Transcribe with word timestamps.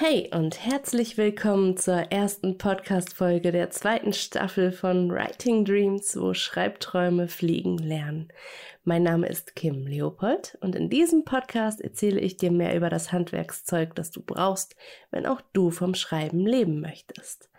Hey 0.00 0.30
und 0.32 0.64
herzlich 0.64 1.16
willkommen 1.16 1.76
zur 1.76 2.12
ersten 2.12 2.56
Podcast-Folge 2.56 3.50
der 3.50 3.70
zweiten 3.70 4.12
Staffel 4.12 4.70
von 4.70 5.10
Writing 5.10 5.64
Dreams, 5.64 6.16
wo 6.16 6.34
Schreibträume 6.34 7.26
fliegen 7.26 7.78
lernen. 7.78 8.28
Mein 8.84 9.02
Name 9.02 9.26
ist 9.26 9.56
Kim 9.56 9.88
Leopold 9.88 10.56
und 10.60 10.76
in 10.76 10.88
diesem 10.88 11.24
Podcast 11.24 11.80
erzähle 11.80 12.20
ich 12.20 12.36
dir 12.36 12.52
mehr 12.52 12.76
über 12.76 12.90
das 12.90 13.10
Handwerkszeug, 13.10 13.96
das 13.96 14.12
du 14.12 14.22
brauchst, 14.22 14.76
wenn 15.10 15.26
auch 15.26 15.40
du 15.52 15.72
vom 15.72 15.96
Schreiben 15.96 16.46
leben 16.46 16.80
möchtest. 16.80 17.50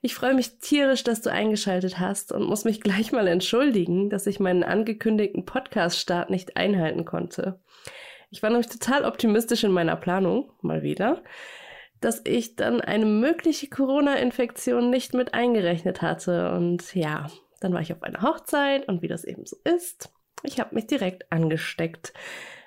Ich 0.00 0.14
freue 0.14 0.34
mich 0.34 0.60
tierisch, 0.60 1.02
dass 1.02 1.22
du 1.22 1.32
eingeschaltet 1.32 1.98
hast 1.98 2.30
und 2.30 2.44
muss 2.44 2.64
mich 2.64 2.80
gleich 2.80 3.10
mal 3.10 3.26
entschuldigen, 3.26 4.10
dass 4.10 4.28
ich 4.28 4.38
meinen 4.38 4.62
angekündigten 4.62 5.44
Podcast-Start 5.44 6.30
nicht 6.30 6.56
einhalten 6.56 7.04
konnte. 7.04 7.58
Ich 8.30 8.44
war 8.44 8.50
nämlich 8.50 8.68
total 8.68 9.04
optimistisch 9.04 9.64
in 9.64 9.72
meiner 9.72 9.96
Planung, 9.96 10.52
mal 10.62 10.84
wieder 10.84 11.20
dass 12.00 12.22
ich 12.24 12.56
dann 12.56 12.80
eine 12.80 13.06
mögliche 13.06 13.68
Corona-Infektion 13.68 14.90
nicht 14.90 15.14
mit 15.14 15.34
eingerechnet 15.34 16.02
hatte. 16.02 16.52
Und 16.52 16.94
ja, 16.94 17.26
dann 17.60 17.72
war 17.72 17.80
ich 17.80 17.92
auf 17.92 18.02
einer 18.02 18.22
Hochzeit 18.22 18.88
und 18.88 19.02
wie 19.02 19.08
das 19.08 19.24
eben 19.24 19.44
so 19.46 19.56
ist, 19.64 20.10
ich 20.42 20.58
habe 20.58 20.74
mich 20.74 20.86
direkt 20.86 21.30
angesteckt. 21.30 22.12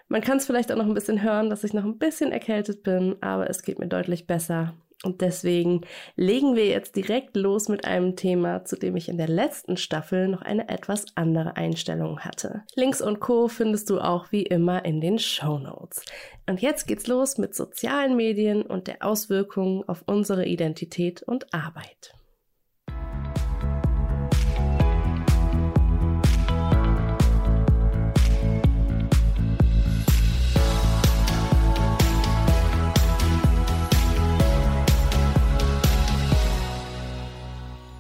Man 0.08 0.22
kann 0.22 0.38
es 0.38 0.45
vielleicht 0.45 0.72
auch 0.72 0.75
noch 0.75 0.85
ein 0.85 0.94
bisschen 0.94 1.23
hören, 1.23 1.49
dass 1.49 1.63
ich 1.63 1.73
noch 1.73 1.85
ein 1.85 1.98
bisschen 1.98 2.31
erkältet 2.31 2.84
bin, 2.84 3.16
aber 3.22 3.49
es 3.49 3.63
geht 3.63 3.80
mir 3.80 3.88
deutlich 3.88 4.27
besser. 4.27 4.75
Und 5.03 5.20
deswegen 5.20 5.81
legen 6.16 6.55
wir 6.55 6.66
jetzt 6.66 6.95
direkt 6.95 7.35
los 7.35 7.67
mit 7.67 7.85
einem 7.85 8.16
Thema, 8.16 8.63
zu 8.63 8.77
dem 8.77 8.95
ich 8.95 9.09
in 9.09 9.17
der 9.17 9.27
letzten 9.27 9.75
Staffel 9.75 10.30
noch 10.30 10.41
eine 10.41 10.70
etwas 10.70 11.05
andere 11.16 11.57
Einstellung 11.57 12.21
hatte. 12.21 12.63
Links 12.75 13.02
und 13.02 13.20
Co 13.20 13.49
findest 13.49 13.89
du 13.89 13.99
auch 13.99 14.31
wie 14.31 14.44
immer 14.44 14.85
in 14.85 15.02
den 15.02 15.20
Show 15.20 15.59
Notes. 15.59 16.05
Und 16.47 16.61
jetzt 16.61 16.88
geht's 16.88 17.08
los 17.08 17.38
mit 17.38 17.53
sozialen 17.53 18.16
Medien 18.16 18.61
und 18.61 18.88
der 18.88 19.05
Auswirkungen 19.05 19.84
auf 19.88 20.03
unsere 20.05 20.45
Identität 20.45 21.22
und 21.22 21.53
Arbeit. 21.53 22.13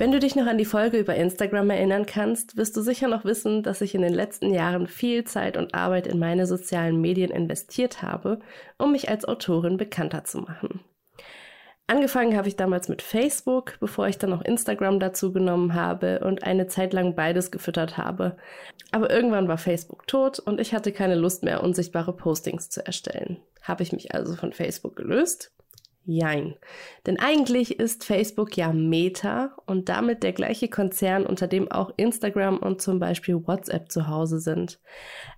Wenn 0.03 0.11
du 0.11 0.19
dich 0.19 0.35
noch 0.35 0.47
an 0.47 0.57
die 0.57 0.65
Folge 0.65 0.97
über 0.97 1.15
Instagram 1.15 1.69
erinnern 1.69 2.05
kannst, 2.05 2.57
wirst 2.57 2.75
du 2.75 2.81
sicher 2.81 3.07
noch 3.07 3.23
wissen, 3.23 3.63
dass 3.63 3.79
ich 3.79 3.95
in 3.95 4.01
den 4.01 4.13
letzten 4.13 4.53
Jahren 4.53 4.87
viel 4.87 5.23
Zeit 5.23 5.55
und 5.55 5.73
Arbeit 5.73 6.07
in 6.07 6.19
meine 6.19 6.45
sozialen 6.45 6.99
Medien 6.99 7.31
investiert 7.31 8.01
habe, 8.01 8.41
um 8.77 8.91
mich 8.91 9.07
als 9.07 9.23
Autorin 9.23 9.77
bekannter 9.77 10.25
zu 10.25 10.39
machen. 10.39 10.81
Angefangen 11.87 12.35
habe 12.35 12.49
ich 12.49 12.57
damals 12.57 12.89
mit 12.89 13.01
Facebook, 13.01 13.77
bevor 13.79 14.09
ich 14.09 14.17
dann 14.17 14.31
noch 14.31 14.43
Instagram 14.43 14.99
dazu 14.99 15.31
genommen 15.31 15.73
habe 15.73 16.19
und 16.19 16.43
eine 16.43 16.67
Zeit 16.67 16.91
lang 16.91 17.15
beides 17.15 17.49
gefüttert 17.49 17.97
habe. 17.97 18.35
Aber 18.91 19.09
irgendwann 19.09 19.47
war 19.47 19.57
Facebook 19.57 20.05
tot 20.05 20.37
und 20.37 20.59
ich 20.59 20.73
hatte 20.73 20.91
keine 20.91 21.15
Lust 21.15 21.43
mehr, 21.43 21.63
unsichtbare 21.63 22.13
Postings 22.13 22.69
zu 22.69 22.85
erstellen. 22.85 23.37
Habe 23.61 23.83
ich 23.83 23.93
mich 23.93 24.13
also 24.13 24.35
von 24.35 24.51
Facebook 24.51 24.97
gelöst 24.97 25.53
Jein. 26.05 26.55
Denn 27.05 27.17
eigentlich 27.17 27.79
ist 27.79 28.03
Facebook 28.03 28.57
ja 28.57 28.73
Meta 28.73 29.55
und 29.65 29.87
damit 29.87 30.23
der 30.23 30.33
gleiche 30.33 30.67
Konzern, 30.67 31.25
unter 31.25 31.47
dem 31.47 31.71
auch 31.71 31.93
Instagram 31.95 32.57
und 32.57 32.81
zum 32.81 32.99
Beispiel 32.99 33.47
WhatsApp 33.47 33.89
zu 33.89 34.09
Hause 34.09 34.39
sind. 34.39 34.81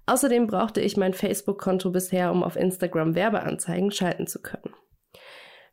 Außerdem 0.07 0.47
brauchte 0.47 0.81
ich 0.81 0.97
mein 0.97 1.13
Facebook-Konto 1.13 1.91
bisher, 1.91 2.31
um 2.31 2.43
auf 2.43 2.55
Instagram 2.55 3.13
Werbeanzeigen 3.13 3.91
schalten 3.91 4.25
zu 4.25 4.41
können. 4.41 4.73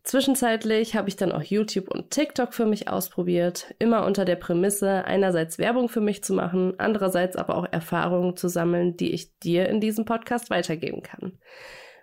Zwischenzeitlich 0.05 0.97
habe 0.97 1.09
ich 1.09 1.17
dann 1.17 1.31
auch 1.31 1.43
YouTube 1.43 1.89
und 1.89 2.11
TikTok 2.11 2.53
für 2.53 2.67
mich 2.67 2.89
ausprobiert, 2.89 3.73
immer 3.79 4.05
unter 4.05 4.25
der 4.25 4.37
Prämisse, 4.37 5.05
einerseits 5.05 5.59
Werbung 5.59 5.89
für 5.89 6.01
mich 6.01 6.25
zu 6.25 6.35
machen, 6.35 6.75
andererseits 6.79 7.37
aber 7.37 7.57
auch 7.57 7.67
Erfahrungen 7.71 8.37
zu 8.37 8.49
sammeln, 8.49 8.97
die 8.97 9.13
ich 9.13 9.39
dir 9.39 9.69
in 9.69 9.81
diesem 9.81 10.05
Podcast 10.05 10.51
weitergeben 10.51 11.03
kann. 11.03 11.39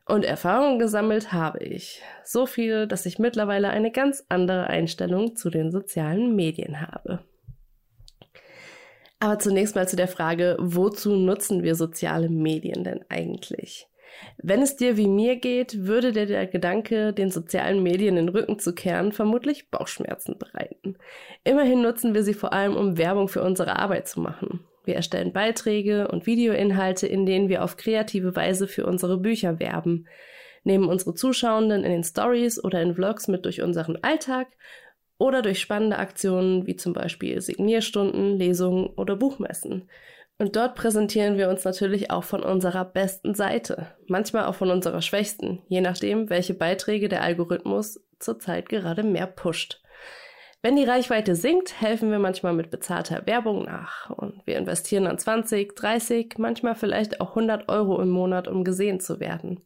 Und 0.09 0.25
Erfahrungen 0.25 0.80
gesammelt 0.80 1.34
habe 1.34 1.59
ich. 1.59 2.02
So 2.24 2.47
viel, 2.47 2.88
dass 2.88 3.06
ich 3.06 3.20
mittlerweile 3.20 3.70
eine 3.70 3.92
ganz 3.92 4.25
andere 4.28 4.66
Einstellung 4.66 5.36
zu 5.36 5.52
den 5.52 5.72
sozialen 5.72 6.36
Medien 6.36 6.81
habe. 6.81 7.20
Aber 9.19 9.38
zunächst 9.38 9.75
mal 9.75 9.88
zu 9.88 9.96
der 9.96 10.08
Frage, 10.08 10.58
wozu 10.59 11.16
nutzen 11.16 11.62
wir 11.62 11.75
soziale 11.75 12.28
Medien 12.28 12.84
denn 12.84 13.06
eigentlich? 13.09 13.88
Wenn 14.38 14.64
es 14.64 14.75
dir 14.75 14.98
wie 14.98 15.08
mir 15.08 15.36
geht, 15.36 15.86
würde 15.86 16.12
dir 16.12 16.25
der 16.25 16.48
Gedanke, 16.48 17.14
den 17.14 17.30
sozialen 17.30 17.84
Medien 17.84 18.16
den 18.16 18.30
Rücken 18.30 18.58
zu 18.58 18.74
kehren, 18.74 19.12
vermutlich 19.12 19.69
Bauchschmerzen 19.69 20.40
bereiten. 20.40 20.98
Immerhin 21.44 21.84
nutzen 21.84 22.16
wir 22.16 22.24
sie 22.24 22.34
vor 22.34 22.52
allem, 22.52 22.75
um 22.75 22.98
Werbung 22.98 23.28
für 23.28 23.44
unsere 23.44 23.75
Arbeit 23.75 24.08
zu 24.08 24.22
machen. 24.22 24.66
Wir 24.86 24.96
erstellen 24.96 25.34
Beiträge 25.34 26.08
und 26.08 26.26
Videoinhalte, 26.26 27.08
in 27.08 27.26
denen 27.26 27.50
wir 27.50 27.64
auf 27.64 27.78
kreative 27.78 28.36
Weise 28.36 28.68
für 28.68 28.86
unsere 28.86 29.18
Bücher 29.18 29.60
werben, 29.60 30.08
nehmen 30.64 30.90
unsere 30.90 31.14
Zuschauenden 31.14 31.84
in 31.84 31.92
den 31.92 32.04
Stories 32.04 32.64
oder 32.64 32.82
in 32.82 32.96
Vlogs 32.96 33.28
mit 33.28 33.46
durch 33.46 33.62
unseren 33.62 33.98
Alltag 34.02 34.48
oder 35.18 35.42
durch 35.42 35.60
spannende 35.60 35.98
Aktionen 35.98 36.66
wie 36.66 36.76
zum 36.76 36.94
Beispiel 36.94 37.42
Signierstunden, 37.42 38.38
Lesungen 38.38 38.88
oder 38.88 39.16
Buchmessen. 39.16 39.90
Und 40.38 40.56
dort 40.56 40.76
präsentieren 40.76 41.38
wir 41.38 41.50
uns 41.50 41.66
natürlich 41.66 42.12
auch 42.12 42.24
von 42.24 42.42
unserer 42.42 42.86
besten 42.86 43.36
Seite, 43.36 43.88
manchmal 44.08 44.46
auch 44.46 44.56
von 44.56 44.72
unserer 44.72 45.02
schwächsten, 45.02 45.62
je 45.68 45.82
nachdem, 45.82 46.30
welche 46.30 46.54
Beiträge 46.54 47.10
der 47.10 47.24
Algorithmus 47.24 48.00
zurzeit 48.20 48.70
gerade 48.70 49.04
mehr 49.04 49.28
pusht. 49.28 49.82
Wenn 50.62 50.75
die 50.75 50.84
Reichweite 50.84 51.36
sinkt, 51.36 51.80
helfen 51.80 52.12
wir 52.12 52.20
manchmal 52.20 52.52
mit 52.52 52.70
bezahlter 52.70 53.25
Werbung 53.25 53.64
nach 53.64 54.09
und 54.09 54.46
wir 54.46 54.58
investieren 54.58 55.06
dann 55.06 55.18
20, 55.18 55.74
30, 55.74 56.36
manchmal 56.38 56.75
vielleicht 56.75 57.22
auch 57.22 57.30
100 57.30 57.70
Euro 57.70 58.02
im 58.02 58.09
Monat, 58.09 58.50
um 58.50 58.66
gesehen 58.66 59.00
zu 59.00 59.22
werden. 59.22 59.62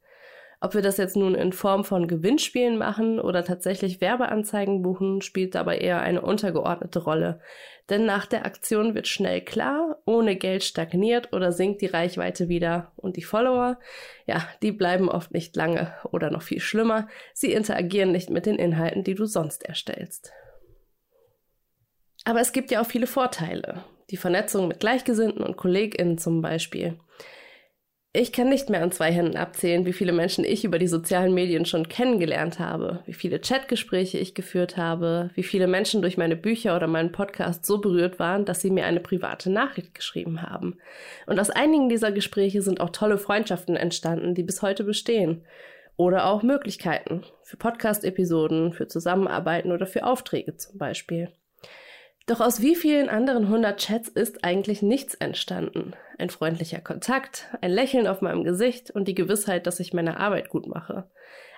Ob 0.61 0.75
wir 0.75 0.83
das 0.83 0.97
jetzt 0.97 1.17
nun 1.17 1.33
in 1.33 1.51
Form 1.51 1.83
von 1.83 2.07
Gewinnspielen 2.07 2.77
machen 2.77 3.19
oder 3.19 3.43
tatsächlich 3.43 4.01
Werbeanzeigen 4.01 4.83
buchen, 4.83 5.21
spielt 5.23 5.55
dabei 5.55 5.79
eher 5.79 6.01
eine 6.01 6.21
untergeordnete 6.21 6.99
Rolle. 6.99 7.41
Denn 7.89 8.05
nach 8.05 8.27
der 8.27 8.45
Aktion 8.45 8.93
wird 8.93 9.07
schnell 9.07 9.41
klar, 9.41 9.97
ohne 10.05 10.35
Geld 10.35 10.63
stagniert 10.63 11.33
oder 11.33 11.51
sinkt 11.51 11.81
die 11.81 11.87
Reichweite 11.87 12.49
wieder. 12.49 12.93
Und 12.95 13.17
die 13.17 13.23
Follower, 13.23 13.79
ja, 14.27 14.47
die 14.61 14.71
bleiben 14.71 15.09
oft 15.09 15.33
nicht 15.33 15.55
lange 15.55 15.91
oder 16.11 16.29
noch 16.29 16.43
viel 16.43 16.61
schlimmer, 16.61 17.07
sie 17.33 17.51
interagieren 17.51 18.11
nicht 18.11 18.29
mit 18.29 18.45
den 18.45 18.55
Inhalten, 18.55 19.03
die 19.03 19.15
du 19.15 19.25
sonst 19.25 19.65
erstellst. 19.65 20.31
Aber 22.23 22.39
es 22.39 22.51
gibt 22.51 22.71
ja 22.71 22.81
auch 22.81 22.85
viele 22.85 23.07
Vorteile. 23.07 23.83
Die 24.09 24.17
Vernetzung 24.17 24.67
mit 24.67 24.79
Gleichgesinnten 24.79 25.43
und 25.43 25.57
KollegInnen 25.57 26.17
zum 26.17 26.41
Beispiel. 26.41 26.97
Ich 28.15 28.31
kann 28.31 28.47
nicht 28.47 28.69
mehr 28.69 28.83
an 28.83 28.91
zwei 28.91 29.11
Händen 29.11 29.37
abzählen, 29.37 29.87
wie 29.87 29.93
viele 29.93 30.11
Menschen 30.11 30.45
ich 30.45 30.63
über 30.63 30.77
die 30.77 30.87
sozialen 30.87 31.33
Medien 31.33 31.65
schon 31.65 31.89
kennengelernt 31.89 32.59
habe, 32.59 33.01
wie 33.07 33.13
viele 33.13 33.41
Chatgespräche 33.41 34.19
ich 34.19 34.35
geführt 34.35 34.77
habe, 34.77 35.31
wie 35.33 35.41
viele 35.41 35.65
Menschen 35.65 36.03
durch 36.03 36.15
meine 36.15 36.35
Bücher 36.35 36.75
oder 36.75 36.85
meinen 36.85 37.11
Podcast 37.11 37.65
so 37.65 37.81
berührt 37.81 38.19
waren, 38.19 38.45
dass 38.45 38.61
sie 38.61 38.69
mir 38.69 38.85
eine 38.85 38.99
private 38.99 39.49
Nachricht 39.49 39.95
geschrieben 39.95 40.43
haben. 40.43 40.77
Und 41.25 41.39
aus 41.39 41.49
einigen 41.49 41.89
dieser 41.89 42.11
Gespräche 42.11 42.61
sind 42.61 42.81
auch 42.81 42.91
tolle 42.91 43.17
Freundschaften 43.17 43.75
entstanden, 43.75 44.35
die 44.35 44.43
bis 44.43 44.61
heute 44.61 44.83
bestehen. 44.83 45.43
Oder 45.97 46.27
auch 46.27 46.43
Möglichkeiten 46.43 47.23
für 47.41 47.57
Podcast-Episoden, 47.57 48.73
für 48.73 48.87
Zusammenarbeiten 48.87 49.71
oder 49.71 49.87
für 49.87 50.05
Aufträge 50.05 50.55
zum 50.55 50.77
Beispiel. 50.77 51.29
Doch 52.25 52.39
aus 52.39 52.61
wie 52.61 52.75
vielen 52.75 53.09
anderen 53.09 53.49
hundert 53.49 53.81
Chats 53.81 54.07
ist 54.07 54.45
eigentlich 54.45 54.81
nichts 54.81 55.13
entstanden? 55.13 55.93
Ein 56.17 56.29
freundlicher 56.29 56.79
Kontakt, 56.79 57.49
ein 57.59 57.71
Lächeln 57.71 58.07
auf 58.07 58.21
meinem 58.21 58.45
Gesicht 58.45 58.91
und 58.91 59.09
die 59.09 59.15
Gewissheit, 59.15 59.67
dass 59.67 59.81
ich 59.81 59.93
meine 59.93 60.21
Arbeit 60.21 60.47
gut 60.47 60.65
mache. 60.65 61.09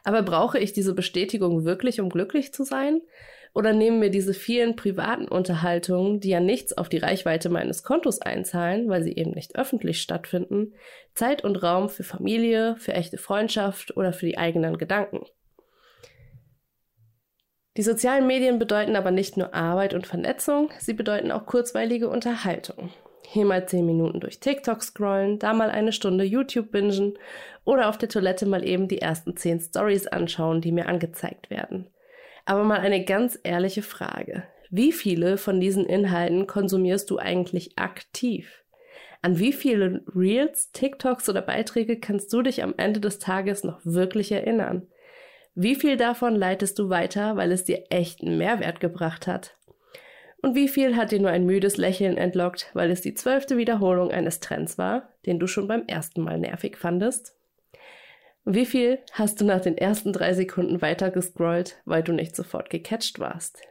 Aber 0.04 0.24
brauche 0.24 0.58
ich 0.58 0.74
diese 0.74 0.96
Bestätigung 0.96 1.66
wirklich, 1.66 2.02
um 2.02 2.10
glücklich 2.10 2.52
zu 2.52 2.64
sein? 2.64 3.02
Oder 3.54 3.74
nehmen 3.74 4.00
mir 4.00 4.10
diese 4.10 4.34
vielen 4.34 4.76
privaten 4.76 5.28
Unterhaltungen, 5.28 6.20
die 6.20 6.30
ja 6.30 6.40
nichts 6.40 6.76
auf 6.76 6.90
die 6.90 6.98
Reichweite 6.98 7.50
meines 7.50 7.84
Kontos 7.84 8.20
einzahlen, 8.20 8.90
weil 8.90 9.04
sie 9.04 9.16
eben 9.16 9.32
nicht 9.32 9.56
öffentlich 9.56 10.02
stattfinden, 10.02 10.74
Zeit 11.14 11.44
und 11.44 11.62
Raum 11.62 11.90
für 11.90 12.04
Familie, 12.04 12.76
für 12.80 12.94
echte 12.94 13.20
Freundschaft 13.20 13.96
oder 13.96 14.14
für 14.14 14.26
die 14.26 14.40
eigenen 14.40 14.78
Gedanken? 14.80 15.26
Die 17.78 17.84
sozialen 17.84 18.26
Medien 18.26 18.58
bedeuten 18.58 18.96
aber 18.96 19.12
nicht 19.12 19.36
nur 19.36 19.54
Arbeit 19.54 19.94
und 19.94 20.08
Vernetzung, 20.08 20.70
sie 20.80 20.94
bedeuten 20.94 21.32
auch 21.32 21.46
kurzweilige 21.46 22.08
Unterhaltung. 22.08 22.92
Hier 23.28 23.46
mal 23.46 23.68
zehn 23.68 23.86
Minuten 23.86 24.22
durch 24.22 24.40
TikTok 24.40 24.82
scrollen, 24.82 25.40
da 25.40 25.54
mal 25.54 25.70
eine 25.70 25.92
Stunde 25.92 26.24
YouTube 26.24 26.72
bingen 26.72 27.18
oder 27.66 27.90
auf 27.90 27.98
der 27.98 28.08
Toilette 28.08 28.46
mal 28.46 28.66
eben 28.66 28.88
die 28.88 29.02
ersten 29.02 29.36
zehn 29.36 29.60
Stories 29.60 30.08
anschauen, 30.08 30.62
die 30.62 30.72
mir 30.72 30.88
angezeigt 30.88 31.50
werden. 31.50 31.88
Aber 32.46 32.64
mal 32.64 32.80
eine 32.80 33.04
ganz 33.04 33.38
ehrliche 33.44 33.82
Frage. 33.82 34.44
Wie 34.70 34.94
viele 34.94 35.38
von 35.38 35.60
diesen 35.60 35.86
Inhalten 35.86 36.48
konsumierst 36.48 37.10
du 37.10 37.18
eigentlich 37.18 37.78
aktiv? 37.78 38.64
An 39.22 39.40
wie 39.40 39.52
viele 39.52 40.04
Reels, 40.16 40.72
TikToks 40.72 41.28
oder 41.28 41.42
Beiträge 41.42 42.00
kannst 42.00 42.32
du 42.32 42.42
dich 42.42 42.64
am 42.64 42.76
Ende 42.78 43.00
des 43.00 43.20
Tages 43.20 43.64
noch 43.64 43.80
wirklich 43.84 44.32
erinnern? 44.32 44.88
Wie 45.58 45.76
viel 45.76 45.96
davon 45.96 46.36
leitest 46.36 46.78
du 46.80 46.90
weiter, 46.90 47.38
weil 47.38 47.54
es 47.54 47.64
dir 47.64 47.86
echten 47.90 48.38
Mehrwert 48.38 48.82
gebracht 48.82 49.26
hat? 49.26 49.56
Und 50.42 50.54
wie 50.54 50.68
viel 50.68 50.98
hat 50.98 51.14
dir 51.14 51.22
nur 51.22 51.32
ein 51.32 51.46
müdes 51.46 51.78
Lächeln 51.78 52.18
entlockt, 52.18 52.70
weil 52.74 52.92
es 52.92 53.00
die 53.00 53.14
zwölfte 53.14 53.56
Wiederholung 53.56 54.12
eines 54.12 54.42
Trends 54.42 54.78
war, 54.78 55.14
den 55.26 55.40
du 55.40 55.48
schon 55.48 55.70
beim 55.70 55.86
ersten 55.88 56.22
Mal 56.22 56.40
nervig 56.40 56.76
fandest? 56.76 57.38
Wie 58.44 58.66
viel 58.66 59.00
hast 59.14 59.40
du 59.40 59.46
nach 59.46 59.62
den 59.62 59.78
ersten 59.78 60.12
drei 60.12 60.34
Sekunden 60.34 60.82
weiter 60.82 61.10
gescrollt, 61.10 61.82
weil 61.86 62.04
du 62.04 62.12
nicht 62.12 62.36
sofort 62.36 62.70
gecatcht 62.70 63.20
warst? 63.20 63.62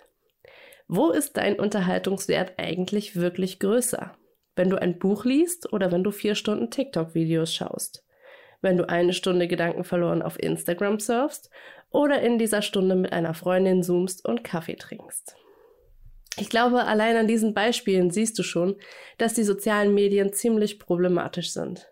Wo 0.89 1.11
ist 1.11 1.37
dein 1.37 1.61
Unterhaltungswert 1.61 2.55
eigentlich 2.57 3.15
wirklich 3.15 3.61
größer? 3.61 4.17
Wenn 4.57 4.71
du 4.71 4.81
ein 4.81 4.99
Buch 4.99 5.27
liest 5.27 5.71
oder 5.73 5.93
wenn 5.93 6.03
du 6.03 6.11
vier 6.11 6.35
Stunden 6.35 6.71
TikTok-Videos 6.71 7.55
schaust? 7.55 8.05
Wenn 8.65 8.79
du 8.79 8.89
eine 8.89 9.13
Stunde 9.13 9.47
Gedanken 9.47 9.85
verloren 9.85 10.23
auf 10.23 10.43
Instagram 10.43 10.99
surfst 10.99 11.51
oder 11.94 12.20
in 12.20 12.38
dieser 12.38 12.61
Stunde 12.61 12.96
mit 12.96 13.12
einer 13.12 13.35
Freundin 13.35 13.82
zoomst 13.82 14.25
und 14.25 14.43
Kaffee 14.43 14.75
trinkst? 14.75 15.37
Ich 16.37 16.50
glaube, 16.50 16.85
allein 16.85 17.17
an 17.17 17.29
diesen 17.29 17.55
Beispielen 17.55 18.11
siehst 18.11 18.37
du 18.38 18.43
schon, 18.43 18.75
dass 19.19 19.35
die 19.35 19.44
sozialen 19.44 19.94
Medien 19.94 20.32
ziemlich 20.32 20.81
problematisch 20.81 21.52
sind. 21.52 21.88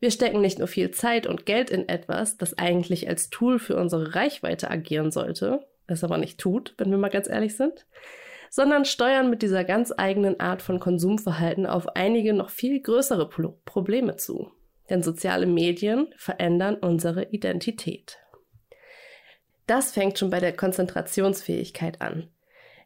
Wir 0.00 0.10
stecken 0.10 0.40
nicht 0.40 0.58
nur 0.58 0.66
viel 0.66 0.90
Zeit 0.90 1.26
und 1.26 1.46
Geld 1.46 1.70
in 1.70 1.88
etwas, 1.88 2.38
das 2.38 2.58
eigentlich 2.58 3.08
als 3.08 3.30
Tool 3.30 3.60
für 3.60 3.76
unsere 3.76 4.16
Reichweite 4.16 4.68
agieren 4.70 5.12
sollte, 5.12 5.64
es 5.86 6.02
aber 6.02 6.18
nicht 6.18 6.40
tut, 6.40 6.74
wenn 6.78 6.90
wir 6.90 6.98
mal 6.98 7.10
ganz 7.10 7.28
ehrlich 7.28 7.56
sind, 7.56 7.86
sondern 8.48 8.84
steuern 8.84 9.30
mit 9.30 9.42
dieser 9.42 9.62
ganz 9.62 9.92
eigenen 9.96 10.40
Art 10.40 10.62
von 10.62 10.80
Konsumverhalten 10.80 11.66
auf 11.66 11.86
einige 11.94 12.32
noch 12.32 12.50
viel 12.50 12.80
größere 12.80 13.28
Pro 13.28 13.60
Probleme 13.64 14.16
zu. 14.16 14.50
Denn 14.88 15.04
soziale 15.04 15.46
Medien 15.46 16.08
verändern 16.16 16.74
unsere 16.74 17.30
Identität. 17.30 18.18
Das 19.70 19.92
fängt 19.92 20.18
schon 20.18 20.30
bei 20.30 20.40
der 20.40 20.52
Konzentrationsfähigkeit 20.52 22.00
an. 22.00 22.28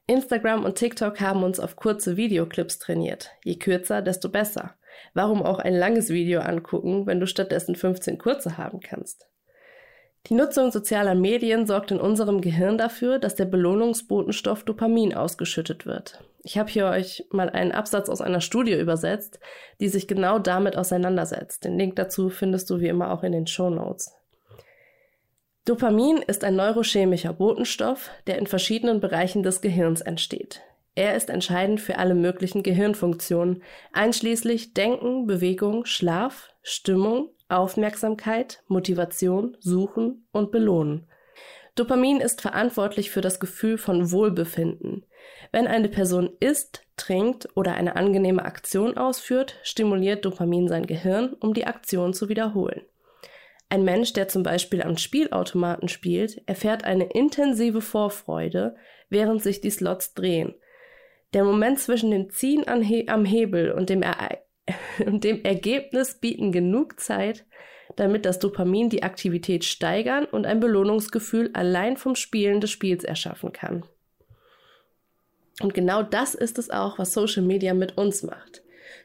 Instagram 0.07 0.67
und 0.67 0.75
TikTok 0.75 1.19
haben 1.19 1.43
uns 1.43 1.59
auf 1.59 1.77
kurze 1.77 2.19
Videoclips 2.19 2.79
trainiert. 2.79 3.31
Je 3.43 3.55
kürzer, 3.55 4.03
desto 4.03 4.29
besser. 4.29 4.75
Warum 5.15 5.43
auch 5.43 5.61
ein 5.61 5.75
langes 5.75 6.11
Video 6.11 6.41
angucken, 6.41 7.07
wenn 7.07 7.21
du 7.21 7.27
stattdessen 7.27 7.75
15 7.75 8.19
kurze 8.19 8.59
haben 8.59 8.81
kannst? 8.81 9.27
Die 10.27 10.35
Nutzung 10.35 10.71
sozialer 10.73 11.15
Medien 11.15 11.67
sorgt 11.67 11.91
in 11.91 11.99
unserem 11.99 12.43
Gehirn 12.43 12.77
dafür, 12.77 13.19
dass 13.19 13.35
der 13.35 13.47
Belohnungsbotenstoff 13.47 14.65
Dopamin 14.65 15.15
ausgeschüttet 15.15 15.87
wird. 15.87 16.23
Ich 16.43 16.59
habe 16.59 16.69
hier 16.69 16.89
euch 16.89 17.25
mal 17.31 17.49
einen 17.49 17.73
Absatz 17.73 18.11
aus 18.11 18.21
einer 18.21 18.43
Studie 18.43 18.79
übersetzt, 18.79 19.41
die 19.81 19.89
sich 19.89 20.07
genau 20.07 20.39
damit 20.39 20.77
auseinandersetzt. 20.77 21.65
Den 21.65 21.79
Link 21.79 21.97
dazu 21.97 22.29
findest 22.29 22.69
du 22.69 22.81
wie 22.81 22.89
immer 22.89 23.11
auch 23.11 23.23
in 23.23 23.33
den 23.33 23.47
Show 23.47 23.71
Notes. 23.71 24.15
Dopamin 25.67 26.19
ist 26.19 26.45
ein 26.45 26.57
neurochemischer 26.57 27.33
Botenstoff, 27.33 28.11
der 28.27 28.37
in 28.37 28.47
verschiedenen 28.47 29.01
Bereichen 29.01 29.43
des 29.43 29.63
Gehirns 29.63 30.03
entsteht. 30.03 30.61
Er 30.95 31.17
ist 31.17 31.31
entscheidend 31.31 31.81
für 31.81 31.97
alle 31.97 32.15
möglichen 32.15 32.63
Gehirnfunktionen, 32.63 33.63
einschließlich 33.93 34.75
Denken, 34.75 35.27
Bewegung, 35.27 35.87
Schlaf, 35.87 36.51
Stimmung, 36.63 37.31
Aufmerksamkeit, 37.49 38.63
Motivation, 38.69 39.57
Suchen 39.59 40.27
und 40.33 40.53
Belohnen. 40.53 41.09
Dopamin 41.77 42.21
ist 42.21 42.43
verantwortlich 42.43 43.11
für 43.11 43.23
das 43.23 43.41
Gefühl 43.41 43.79
von 43.79 44.13
Wohlbefinden. 44.13 45.07
Wenn 45.51 45.67
eine 45.67 45.89
Person 45.89 46.31
isst, 46.41 46.83
trinkt 46.97 47.49
oder 47.57 47.75
eine 47.75 47.97
angenehme 47.97 48.45
Aktion 48.45 48.99
ausführt, 48.99 49.57
stimuliert 49.63 50.27
Dopamin 50.27 50.69
sein 50.69 50.85
Gehirn, 50.87 51.33
um 51.33 51.55
die 51.55 51.67
Aktion 51.67 52.13
zu 52.13 52.29
wiederholen. 52.29 52.83
Ein 53.69 53.85
Mensch, 53.85 54.13
der 54.13 54.29
zum 54.29 54.43
Beispiel 54.43 54.83
am 54.83 54.97
Spielautomaten 54.97 55.89
spielt, 55.89 56.43
erfährt 56.47 56.85
eine 56.85 57.07
intensive 57.07 57.81
Vorfreude, 57.81 58.77
während 59.09 59.43
sich 59.43 59.61
die 59.61 59.71
Slots 59.71 60.15
drehen. 60.15 60.55
Der 61.33 61.45
Moment 61.45 61.81
zwischen 61.81 62.11
dem 62.11 62.31
Ziehen 62.31 62.65
He 62.83 63.09
am 63.09 63.25
Hebel 63.25 63.73
und 63.73 63.91
dem, 63.91 64.05
und 65.07 65.25
dem 65.25 65.45
Ergebnis 65.45 66.21
bieten 66.21 66.53
genug 66.53 67.01
Zeit, 67.01 67.45
damit 67.97 68.25
das 68.25 68.39
Dopamin 68.39 68.89
die 68.89 69.03
Aktivität 69.03 69.65
steigern 69.65 70.25
und 70.25 70.47
ein 70.47 70.61
Belohnungsgefühl 70.61 71.51
allein 71.53 71.97
vom 71.97 72.15
Spielen 72.15 72.61
des 72.61 72.71
Spiels 72.71 73.05
erschaffen 73.05 73.53
kann. 73.53 73.85
Und 75.61 75.75
genau 75.75 76.03
das 76.03 76.35
ist 76.35 76.59
es 76.59 76.71
auch, 76.71 76.99
was 76.99 77.13
Social 77.13 77.43
Media 77.43 77.75
mit 77.75 77.97
uns 77.97 78.23
macht. 78.23 78.63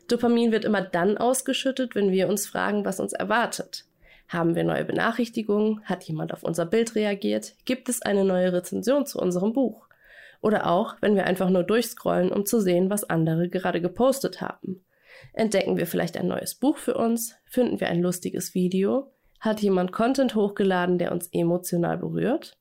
Dopamin 0.07 0.51
wird 0.51 0.65
immer 0.65 0.81
dann 0.81 1.17
ausgeschüttet, 1.17 1.95
wenn 1.95 2.11
wir 2.11 2.27
uns 2.27 2.47
fragen, 2.47 2.85
was 2.85 2.99
uns 2.99 3.13
erwartet. 3.13 3.85
Haben 4.29 4.53
wir 4.53 4.63
neue 4.63 4.85
Benachrichtigungen? 4.85 5.83
Hat 5.85 6.03
jemand 6.03 6.33
auf 6.33 6.43
unser 6.43 6.67
Bild 6.67 6.93
reagiert? 6.93 7.55
Gibt 7.65 7.89
es 7.89 8.03
eine 8.03 8.23
neue 8.23 8.53
Rezension 8.53 9.07
zu 9.07 9.17
unserem 9.19 9.53
Buch? 9.53 9.87
Oder 10.39 10.67
auch, 10.67 10.95
wenn 11.01 11.15
wir 11.15 11.25
einfach 11.25 11.49
nur 11.49 11.63
durchscrollen, 11.63 12.31
um 12.31 12.45
zu 12.45 12.61
sehen, 12.61 12.91
was 12.91 13.03
andere 13.03 13.49
gerade 13.49 13.81
gepostet 13.81 14.39
haben. 14.39 14.85
Entdecken 15.33 15.77
wir 15.77 15.87
vielleicht 15.87 16.15
ein 16.15 16.27
neues 16.27 16.53
Buch 16.53 16.77
für 16.77 16.93
uns? 16.93 17.35
Finden 17.45 17.79
wir 17.79 17.89
ein 17.89 18.01
lustiges 18.01 18.53
Video? 18.53 19.11
Hat 19.39 19.61
jemand 19.61 19.91
Content 19.91 20.35
hochgeladen, 20.35 20.99
der 20.99 21.11
uns 21.11 21.27
emotional 21.31 21.97
berührt? 21.97 22.55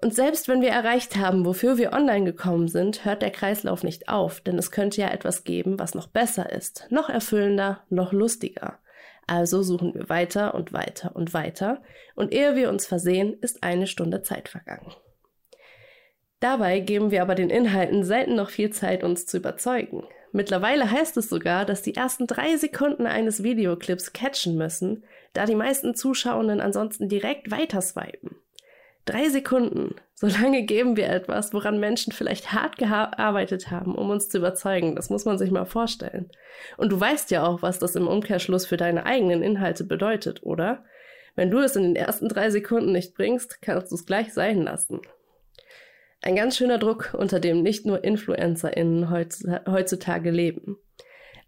Und 0.00 0.14
selbst 0.14 0.48
wenn 0.48 0.62
wir 0.62 0.70
erreicht 0.70 1.16
haben, 1.16 1.44
wofür 1.44 1.76
wir 1.76 1.92
online 1.92 2.24
gekommen 2.24 2.68
sind, 2.68 3.04
hört 3.04 3.20
der 3.20 3.30
Kreislauf 3.30 3.84
nicht 3.84 4.08
auf, 4.08 4.40
denn 4.40 4.58
es 4.58 4.70
könnte 4.70 5.02
ja 5.02 5.08
etwas 5.08 5.44
geben, 5.44 5.78
was 5.78 5.94
noch 5.94 6.08
besser 6.08 6.50
ist, 6.50 6.86
noch 6.90 7.10
erfüllender, 7.10 7.84
noch 7.90 8.12
lustiger. 8.12 8.78
Also 9.26 9.62
suchen 9.62 9.94
wir 9.94 10.08
weiter 10.08 10.54
und 10.54 10.72
weiter 10.72 11.14
und 11.14 11.32
weiter, 11.34 11.82
und 12.14 12.32
ehe 12.32 12.54
wir 12.56 12.68
uns 12.68 12.86
versehen, 12.86 13.34
ist 13.40 13.62
eine 13.62 13.86
Stunde 13.86 14.22
Zeit 14.22 14.48
vergangen. 14.48 14.92
Dabei 16.40 16.80
geben 16.80 17.10
wir 17.10 17.22
aber 17.22 17.34
den 17.34 17.48
Inhalten 17.48 18.04
selten 18.04 18.34
noch 18.34 18.50
viel 18.50 18.70
Zeit, 18.70 19.02
uns 19.02 19.24
zu 19.24 19.38
überzeugen. 19.38 20.04
Mittlerweile 20.32 20.90
heißt 20.90 21.16
es 21.16 21.28
sogar, 21.28 21.64
dass 21.64 21.82
die 21.82 21.94
ersten 21.94 22.26
drei 22.26 22.56
Sekunden 22.56 23.06
eines 23.06 23.42
Videoclips 23.42 24.12
catchen 24.12 24.56
müssen, 24.56 25.04
da 25.32 25.46
die 25.46 25.54
meisten 25.54 25.94
Zuschauenden 25.94 26.60
ansonsten 26.60 27.08
direkt 27.08 27.50
weiter 27.50 27.80
swipen. 27.80 28.36
Drei 29.04 29.28
Sekunden. 29.28 29.94
So 30.16 30.28
lange 30.28 30.62
geben 30.62 30.96
wir 30.96 31.08
etwas, 31.08 31.52
woran 31.52 31.80
Menschen 31.80 32.12
vielleicht 32.12 32.52
hart 32.52 32.78
gearbeitet 32.78 33.72
haben, 33.72 33.96
um 33.96 34.10
uns 34.10 34.28
zu 34.28 34.38
überzeugen. 34.38 34.94
Das 34.94 35.10
muss 35.10 35.24
man 35.24 35.38
sich 35.38 35.50
mal 35.50 35.64
vorstellen. 35.64 36.30
Und 36.76 36.92
du 36.92 37.00
weißt 37.00 37.32
ja 37.32 37.44
auch, 37.44 37.62
was 37.62 37.80
das 37.80 37.96
im 37.96 38.06
Umkehrschluss 38.06 38.64
für 38.64 38.76
deine 38.76 39.06
eigenen 39.06 39.42
Inhalte 39.42 39.82
bedeutet, 39.82 40.44
oder? 40.44 40.84
Wenn 41.34 41.50
du 41.50 41.58
es 41.58 41.74
in 41.74 41.82
den 41.82 41.96
ersten 41.96 42.28
drei 42.28 42.48
Sekunden 42.50 42.92
nicht 42.92 43.14
bringst, 43.14 43.60
kannst 43.60 43.90
du 43.90 43.96
es 43.96 44.06
gleich 44.06 44.32
sein 44.32 44.62
lassen. 44.62 45.00
Ein 46.22 46.36
ganz 46.36 46.56
schöner 46.56 46.78
Druck, 46.78 47.12
unter 47.18 47.40
dem 47.40 47.62
nicht 47.62 47.84
nur 47.84 48.04
InfluencerInnen 48.04 49.10
heutzutage 49.10 50.30
leben. 50.30 50.78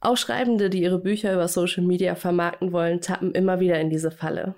Auch 0.00 0.16
Schreibende, 0.16 0.70
die 0.70 0.82
ihre 0.82 0.98
Bücher 0.98 1.32
über 1.32 1.46
Social 1.46 1.84
Media 1.84 2.16
vermarkten 2.16 2.72
wollen, 2.72 3.00
tappen 3.00 3.30
immer 3.32 3.60
wieder 3.60 3.80
in 3.80 3.90
diese 3.90 4.10
Falle. 4.10 4.56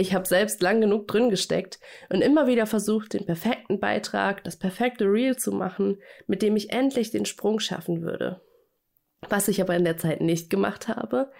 Ich 0.00 0.14
habe 0.14 0.28
selbst 0.28 0.62
lang 0.62 0.80
genug 0.80 1.08
drin 1.08 1.28
gesteckt 1.28 1.80
und 2.08 2.22
immer 2.22 2.46
wieder 2.46 2.66
versucht, 2.66 3.14
den 3.14 3.26
perfekten 3.26 3.80
Beitrag, 3.80 4.44
das 4.44 4.56
perfekte 4.56 5.06
Reel 5.06 5.36
zu 5.36 5.50
machen, 5.50 5.98
mit 6.28 6.40
dem 6.40 6.54
ich 6.54 6.70
endlich 6.72 7.10
den 7.10 7.24
Sprung 7.24 7.58
schaffen 7.58 8.02
würde. 8.02 8.40
Was 9.28 9.48
ich 9.48 9.60
aber 9.60 9.74
in 9.74 9.84
der 9.84 9.96
Zeit 9.96 10.20
nicht 10.20 10.50
gemacht 10.50 10.86
habe, 10.86 11.32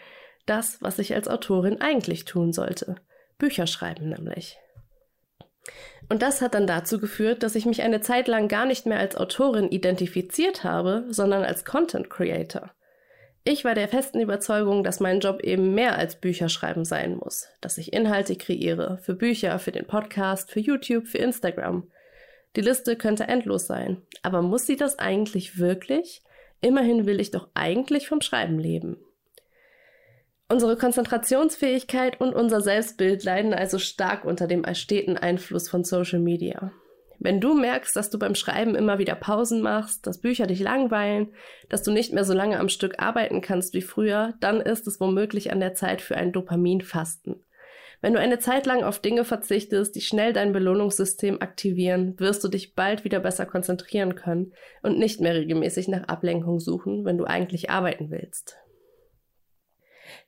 das, 0.45 0.83
was 0.83 0.99
ich 0.99 1.15
als 1.15 1.29
Autorin 1.29 1.81
eigentlich 1.81 2.25
tun 2.25 2.53
sollte. 2.53 2.97
Bücher 3.39 3.69
schreiben 3.69 4.09
nämlich. 4.09 4.59
Und 6.09 6.23
das 6.23 6.43
hat 6.43 6.55
dann 6.55 6.67
dazu 6.67 6.99
geführt, 6.99 7.45
dass 7.45 7.55
ich 7.55 7.65
mich 7.65 7.83
eine 7.83 8.01
Zeit 8.01 8.27
lang 8.27 8.49
gar 8.49 8.67
nicht 8.67 8.87
mehr 8.87 8.99
als 8.99 9.15
Autorin 9.15 9.69
identifiziert 9.69 10.65
habe, 10.65 11.05
sondern 11.11 11.45
als 11.45 11.65
Content 11.65 12.11
Creator. 12.11 12.73
Ich 13.51 13.65
war 13.65 13.75
der 13.75 13.89
festen 13.89 14.21
Überzeugung, 14.21 14.85
dass 14.85 15.01
mein 15.01 15.21
Job 15.21 15.41
eben 15.41 15.73
mehr 15.75 15.97
als 15.97 16.17
Bücherschreiben 16.17 16.85
sein 16.85 17.17
muss, 17.17 17.49
dass 17.63 17.79
ich 17.79 17.95
Inhalte 17.95 18.37
kreiere, 18.37 18.99
für 18.99 19.15
Bücher, 19.15 19.59
für 19.59 19.73
den 19.73 19.87
Podcast, 19.87 20.51
für 20.51 20.61
YouTube, 20.61 21.07
für 21.07 21.17
Instagram. 21.17 21.91
Die 22.57 22.61
Liste 22.61 22.95
könnte 22.95 23.25
endlos 23.25 23.67
sein, 23.67 24.03
aber 24.23 24.43
muss 24.43 24.67
sie 24.67 24.77
das 24.77 24.99
eigentlich 24.99 25.59
wirklich? 25.59 26.21
Immerhin 26.61 27.07
will 27.07 27.21
ich 27.21 27.31
doch 27.31 27.49
eigentlich 27.55 28.07
vom 28.07 28.21
Schreiben 28.21 28.59
leben. 28.59 28.99
Unsere 30.51 30.77
Konzentrationsfähigkeit 30.77 32.21
und 32.21 32.35
unser 32.35 32.61
Selbstbild 32.61 33.25
leiden 33.25 33.55
also 33.55 33.79
stark 33.79 34.27
unter 34.27 34.47
dem 34.47 34.67
steten 34.75 35.17
Einfluss 35.17 35.71
von 35.71 35.85
Social 35.85 36.21
Media. 36.21 36.71
Wenn 37.21 37.41
du 37.41 37.55
merkst, 37.55 37.97
dass 37.97 38.11
du 38.11 38.19
beim 38.19 38.37
Schreiben 38.37 38.77
immer 38.77 38.99
wieder 38.99 39.17
Pausen 39.17 39.61
machst, 39.61 40.07
dass 40.07 40.21
Bücher 40.21 40.47
dich 40.47 40.61
langweilen, 40.61 41.33
dass 41.69 41.83
du 41.83 41.91
nicht 41.91 42.13
mehr 42.13 42.25
so 42.25 42.33
lange 42.33 42.61
am 42.61 42.69
Stück 42.69 43.03
arbeiten 43.03 43.41
kannst 43.41 43.75
wie 43.75 43.83
früher, 43.83 44.35
dann 44.41 44.61
ist 44.61 44.87
es 44.87 45.01
womöglich 45.01 45.51
an 45.51 45.59
der 45.59 45.75
Zeit 45.75 46.01
für 46.01 46.17
ein 46.17 46.33
Dopaminfasten. 46.33 47.45
Wenn 48.01 48.13
du 48.13 48.21
eine 48.21 48.39
Zeit 48.39 48.67
lang 48.67 48.85
auf 48.85 49.01
Dinge 49.01 49.25
verzichtest, 49.25 49.97
die 49.97 50.01
schnell 50.01 50.33
dein 50.33 50.53
Belohnungssystem 50.53 51.43
aktivieren, 51.43 52.15
wirst 52.21 52.45
du 52.45 52.49
dich 52.49 52.77
bald 52.77 53.03
wieder 53.03 53.19
besser 53.19 53.45
konzentrieren 53.45 54.15
können 54.15 54.53
und 54.83 55.01
nicht 55.01 55.21
mehr 55.21 55.35
regelmäßig 55.35 55.89
nach 55.89 56.05
Ablenkung 56.05 56.61
suchen, 56.61 57.05
wenn 57.05 57.19
du 57.19 57.25
eigentlich 57.25 57.71
arbeiten 57.71 58.13
willst. 58.13 58.57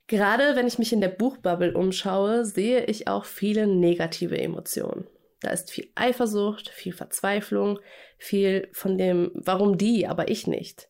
Gerade 0.08 0.56
wenn 0.56 0.66
ich 0.66 0.80
mich 0.80 0.92
in 0.92 1.00
der 1.00 1.08
Buchbubble 1.08 1.74
umschaue, 1.74 2.44
sehe 2.44 2.84
ich 2.86 3.06
auch 3.06 3.24
viele 3.24 3.68
negative 3.68 4.36
Emotionen. 4.36 5.06
Da 5.40 5.50
ist 5.50 5.70
viel 5.70 5.90
Eifersucht, 5.94 6.68
viel 6.68 6.92
Verzweiflung, 6.92 7.78
viel 8.18 8.68
von 8.72 8.98
dem, 8.98 9.30
warum 9.34 9.78
die, 9.78 10.06
aber 10.06 10.28
ich 10.28 10.46
nicht. 10.46 10.88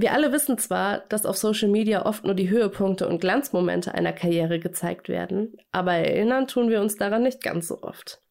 Wir 0.00 0.12
alle 0.12 0.32
wissen 0.32 0.58
zwar, 0.58 1.00
dass 1.08 1.26
auf 1.26 1.36
Social 1.36 1.68
Media 1.68 2.06
oft 2.06 2.24
nur 2.24 2.34
die 2.34 2.48
Höhepunkte 2.48 3.08
und 3.08 3.20
Glanzmomente 3.20 3.94
einer 3.94 4.12
Karriere 4.12 4.60
gezeigt 4.60 5.08
werden, 5.08 5.56
aber 5.72 5.92
erinnern 5.92 6.46
tun 6.46 6.70
wir 6.70 6.80
uns 6.80 6.96
daran 6.96 7.24
nicht 7.24 7.42
ganz 7.42 7.66
so 7.66 7.82
oft. 7.82 8.22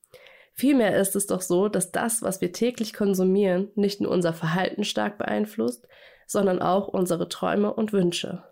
Vielmehr 0.53 0.97
ist 0.97 1.15
es 1.15 1.27
doch 1.27 1.41
so, 1.41 1.67
dass 1.67 1.91
das, 1.91 2.23
was 2.23 2.41
wir 2.41 2.51
täglich 2.51 2.93
konsumieren, 2.93 3.69
nicht 3.75 4.01
nur 4.01 4.11
unser 4.11 4.33
Verhalten 4.33 4.85
stark 4.85 5.17
beeinflusst, 5.17 5.87
sondern 6.25 6.61
auch 6.61 6.87
unsere 6.87 7.29
Träume 7.29 7.73
und 7.73 7.93
Wünsche. 7.93 8.43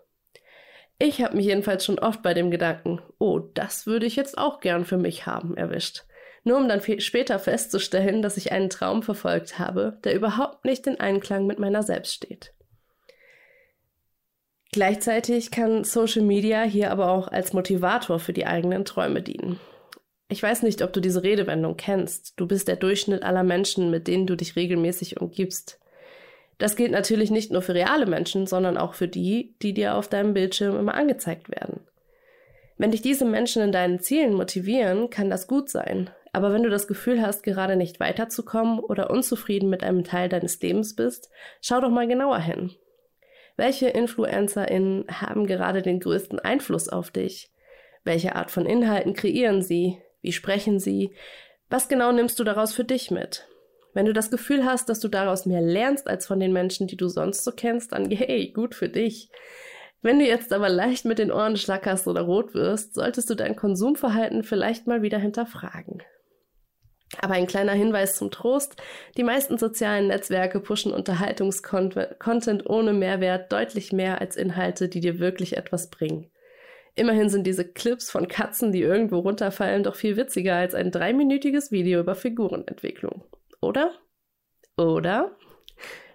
Ich 0.98 1.22
habe 1.22 1.36
mich 1.36 1.46
jedenfalls 1.46 1.84
schon 1.84 1.98
oft 1.98 2.22
bei 2.22 2.32
dem 2.32 2.50
Gedanken, 2.50 3.00
oh, 3.18 3.38
das 3.38 3.86
würde 3.86 4.06
ich 4.06 4.16
jetzt 4.16 4.38
auch 4.38 4.60
gern 4.60 4.84
für 4.84 4.96
mich 4.96 5.26
haben, 5.26 5.56
erwischt. 5.56 6.04
Nur 6.46 6.58
um 6.58 6.68
dann 6.68 6.80
später 7.00 7.40
festzustellen, 7.40 8.22
dass 8.22 8.36
ich 8.36 8.52
einen 8.52 8.70
Traum 8.70 9.02
verfolgt 9.02 9.58
habe, 9.58 9.98
der 10.04 10.14
überhaupt 10.14 10.64
nicht 10.64 10.86
in 10.86 11.00
Einklang 11.00 11.44
mit 11.44 11.58
meiner 11.58 11.82
selbst 11.82 12.14
steht. 12.14 12.52
Gleichzeitig 14.70 15.50
kann 15.50 15.82
Social 15.82 16.22
Media 16.22 16.62
hier 16.62 16.92
aber 16.92 17.10
auch 17.10 17.26
als 17.26 17.52
Motivator 17.52 18.20
für 18.20 18.32
die 18.32 18.46
eigenen 18.46 18.84
Träume 18.84 19.22
dienen. 19.22 19.58
Ich 20.28 20.40
weiß 20.40 20.62
nicht, 20.62 20.82
ob 20.82 20.92
du 20.92 21.00
diese 21.00 21.24
Redewendung 21.24 21.76
kennst. 21.76 22.34
Du 22.36 22.46
bist 22.46 22.68
der 22.68 22.76
Durchschnitt 22.76 23.24
aller 23.24 23.42
Menschen, 23.42 23.90
mit 23.90 24.06
denen 24.06 24.28
du 24.28 24.36
dich 24.36 24.54
regelmäßig 24.54 25.20
umgibst. 25.20 25.80
Das 26.58 26.76
gilt 26.76 26.92
natürlich 26.92 27.32
nicht 27.32 27.50
nur 27.50 27.62
für 27.62 27.74
reale 27.74 28.06
Menschen, 28.06 28.46
sondern 28.46 28.76
auch 28.76 28.94
für 28.94 29.08
die, 29.08 29.56
die 29.62 29.74
dir 29.74 29.96
auf 29.96 30.06
deinem 30.06 30.32
Bildschirm 30.32 30.78
immer 30.78 30.94
angezeigt 30.94 31.50
werden. 31.50 31.80
Wenn 32.78 32.92
dich 32.92 33.02
diese 33.02 33.24
Menschen 33.24 33.62
in 33.62 33.72
deinen 33.72 33.98
Zielen 33.98 34.34
motivieren, 34.34 35.10
kann 35.10 35.28
das 35.28 35.48
gut 35.48 35.70
sein. 35.70 36.08
Aber 36.36 36.52
wenn 36.52 36.62
du 36.62 36.68
das 36.68 36.86
Gefühl 36.86 37.22
hast, 37.22 37.44
gerade 37.44 37.76
nicht 37.76 37.98
weiterzukommen 37.98 38.78
oder 38.78 39.08
unzufrieden 39.08 39.70
mit 39.70 39.82
einem 39.82 40.04
Teil 40.04 40.28
deines 40.28 40.60
Lebens 40.60 40.94
bist, 40.94 41.30
schau 41.62 41.80
doch 41.80 41.88
mal 41.88 42.06
genauer 42.06 42.40
hin. 42.40 42.72
Welche 43.56 43.88
InfluencerInnen 43.88 45.06
haben 45.08 45.46
gerade 45.46 45.80
den 45.80 45.98
größten 45.98 46.38
Einfluss 46.38 46.90
auf 46.90 47.10
dich? 47.10 47.50
Welche 48.04 48.36
Art 48.36 48.50
von 48.50 48.66
Inhalten 48.66 49.14
kreieren 49.14 49.62
sie? 49.62 49.96
Wie 50.20 50.32
sprechen 50.32 50.78
sie? 50.78 51.14
Was 51.70 51.88
genau 51.88 52.12
nimmst 52.12 52.38
du 52.38 52.44
daraus 52.44 52.74
für 52.74 52.84
dich 52.84 53.10
mit? 53.10 53.48
Wenn 53.94 54.04
du 54.04 54.12
das 54.12 54.30
Gefühl 54.30 54.66
hast, 54.66 54.90
dass 54.90 55.00
du 55.00 55.08
daraus 55.08 55.46
mehr 55.46 55.62
lernst 55.62 56.06
als 56.06 56.26
von 56.26 56.38
den 56.38 56.52
Menschen, 56.52 56.86
die 56.86 56.98
du 56.98 57.08
sonst 57.08 57.44
so 57.44 57.52
kennst, 57.52 57.92
dann 57.92 58.10
hey, 58.10 58.52
gut 58.52 58.74
für 58.74 58.90
dich. 58.90 59.30
Wenn 60.02 60.18
du 60.18 60.26
jetzt 60.26 60.52
aber 60.52 60.68
leicht 60.68 61.06
mit 61.06 61.18
den 61.18 61.32
Ohren 61.32 61.56
schlackerst 61.56 62.06
oder 62.06 62.20
rot 62.20 62.52
wirst, 62.52 62.92
solltest 62.92 63.30
du 63.30 63.34
dein 63.34 63.56
Konsumverhalten 63.56 64.42
vielleicht 64.42 64.86
mal 64.86 65.00
wieder 65.00 65.18
hinterfragen. 65.18 66.02
Aber 67.20 67.34
ein 67.34 67.46
kleiner 67.46 67.72
Hinweis 67.72 68.16
zum 68.16 68.30
Trost. 68.30 68.76
Die 69.16 69.24
meisten 69.24 69.58
sozialen 69.58 70.08
Netzwerke 70.08 70.60
pushen 70.60 70.92
Unterhaltungskontent 70.92 72.68
ohne 72.68 72.92
Mehrwert 72.92 73.52
deutlich 73.52 73.92
mehr 73.92 74.20
als 74.20 74.36
Inhalte, 74.36 74.88
die 74.88 75.00
dir 75.00 75.18
wirklich 75.18 75.56
etwas 75.56 75.90
bringen. 75.90 76.30
Immerhin 76.94 77.28
sind 77.28 77.46
diese 77.46 77.64
Clips 77.64 78.10
von 78.10 78.26
Katzen, 78.26 78.72
die 78.72 78.80
irgendwo 78.80 79.18
runterfallen, 79.18 79.82
doch 79.82 79.96
viel 79.96 80.16
witziger 80.16 80.56
als 80.56 80.74
ein 80.74 80.90
dreiminütiges 80.90 81.70
Video 81.70 82.00
über 82.00 82.14
Figurenentwicklung. 82.14 83.24
Oder? 83.60 83.92
Oder? 84.78 85.36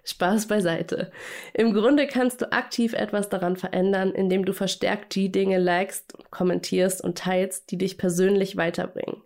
Spaß 0.04 0.48
beiseite. 0.48 1.12
Im 1.54 1.72
Grunde 1.72 2.08
kannst 2.08 2.42
du 2.42 2.50
aktiv 2.50 2.92
etwas 2.92 3.28
daran 3.28 3.56
verändern, 3.56 4.10
indem 4.10 4.44
du 4.44 4.52
verstärkt 4.52 5.14
die 5.14 5.30
Dinge 5.30 5.58
likest, 5.58 6.14
kommentierst 6.30 7.02
und 7.04 7.16
teilst, 7.16 7.70
die 7.70 7.78
dich 7.78 7.98
persönlich 7.98 8.56
weiterbringen. 8.56 9.22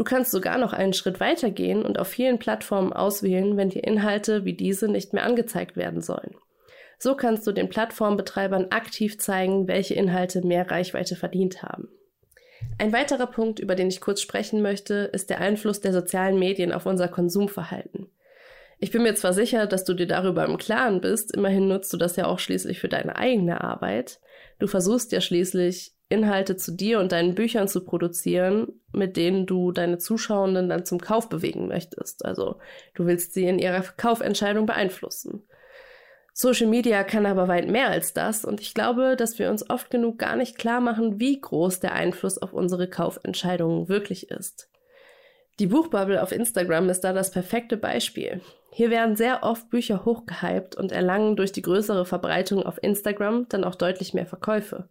Du 0.00 0.04
kannst 0.04 0.30
sogar 0.30 0.56
noch 0.56 0.72
einen 0.72 0.94
Schritt 0.94 1.20
weiter 1.20 1.50
gehen 1.50 1.84
und 1.84 1.98
auf 1.98 2.08
vielen 2.08 2.38
Plattformen 2.38 2.90
auswählen, 2.90 3.58
wenn 3.58 3.68
dir 3.68 3.84
Inhalte 3.84 4.46
wie 4.46 4.54
diese 4.54 4.88
nicht 4.88 5.12
mehr 5.12 5.24
angezeigt 5.24 5.76
werden 5.76 6.00
sollen. 6.00 6.36
So 6.98 7.14
kannst 7.14 7.46
du 7.46 7.52
den 7.52 7.68
Plattformbetreibern 7.68 8.68
aktiv 8.70 9.18
zeigen, 9.18 9.68
welche 9.68 9.92
Inhalte 9.92 10.40
mehr 10.40 10.70
Reichweite 10.70 11.16
verdient 11.16 11.62
haben. 11.62 11.90
Ein 12.78 12.94
weiterer 12.94 13.26
Punkt, 13.26 13.60
über 13.60 13.74
den 13.74 13.88
ich 13.88 14.00
kurz 14.00 14.22
sprechen 14.22 14.62
möchte, 14.62 15.10
ist 15.12 15.28
der 15.28 15.42
Einfluss 15.42 15.82
der 15.82 15.92
sozialen 15.92 16.38
Medien 16.38 16.72
auf 16.72 16.86
unser 16.86 17.08
Konsumverhalten. 17.08 18.08
Ich 18.78 18.92
bin 18.92 19.02
mir 19.02 19.16
zwar 19.16 19.34
sicher, 19.34 19.66
dass 19.66 19.84
du 19.84 19.92
dir 19.92 20.06
darüber 20.06 20.46
im 20.46 20.56
Klaren 20.56 21.02
bist, 21.02 21.36
immerhin 21.36 21.68
nutzt 21.68 21.92
du 21.92 21.98
das 21.98 22.16
ja 22.16 22.24
auch 22.24 22.38
schließlich 22.38 22.80
für 22.80 22.88
deine 22.88 23.16
eigene 23.16 23.60
Arbeit. 23.60 24.18
Du 24.60 24.66
versuchst 24.66 25.12
ja 25.12 25.20
schließlich 25.20 25.92
Inhalte 26.10 26.56
zu 26.56 26.72
dir 26.72 26.98
und 26.98 27.12
deinen 27.12 27.34
Büchern 27.34 27.68
zu 27.68 27.84
produzieren, 27.84 28.80
mit 28.92 29.16
denen 29.16 29.46
du 29.46 29.72
deine 29.72 29.98
Zuschauenden 29.98 30.68
dann 30.68 30.84
zum 30.84 31.00
Kauf 31.00 31.28
bewegen 31.28 31.68
möchtest. 31.68 32.24
Also 32.24 32.56
du 32.94 33.06
willst 33.06 33.32
sie 33.32 33.46
in 33.46 33.58
ihrer 33.58 33.82
Kaufentscheidung 33.96 34.66
beeinflussen. 34.66 35.44
Social 36.32 36.66
Media 36.66 37.04
kann 37.04 37.26
aber 37.26 37.48
weit 37.48 37.68
mehr 37.68 37.88
als 37.88 38.12
das 38.12 38.44
und 38.44 38.60
ich 38.60 38.74
glaube, 38.74 39.14
dass 39.16 39.38
wir 39.38 39.50
uns 39.50 39.68
oft 39.70 39.90
genug 39.90 40.18
gar 40.18 40.36
nicht 40.36 40.58
klar 40.58 40.80
machen, 40.80 41.20
wie 41.20 41.40
groß 41.40 41.80
der 41.80 41.92
Einfluss 41.92 42.38
auf 42.38 42.52
unsere 42.52 42.88
Kaufentscheidungen 42.88 43.88
wirklich 43.88 44.30
ist. 44.30 44.68
Die 45.60 45.66
Buchbubble 45.66 46.22
auf 46.22 46.32
Instagram 46.32 46.88
ist 46.88 47.02
da 47.02 47.12
das 47.12 47.30
perfekte 47.30 47.76
Beispiel. 47.76 48.40
Hier 48.72 48.90
werden 48.90 49.16
sehr 49.16 49.42
oft 49.42 49.68
Bücher 49.68 50.04
hochgehypt 50.04 50.74
und 50.74 50.90
erlangen 50.90 51.36
durch 51.36 51.52
die 51.52 51.62
größere 51.62 52.06
Verbreitung 52.06 52.62
auf 52.62 52.82
Instagram 52.82 53.46
dann 53.48 53.64
auch 53.64 53.74
deutlich 53.74 54.14
mehr 54.14 54.26
Verkäufe. 54.26 54.88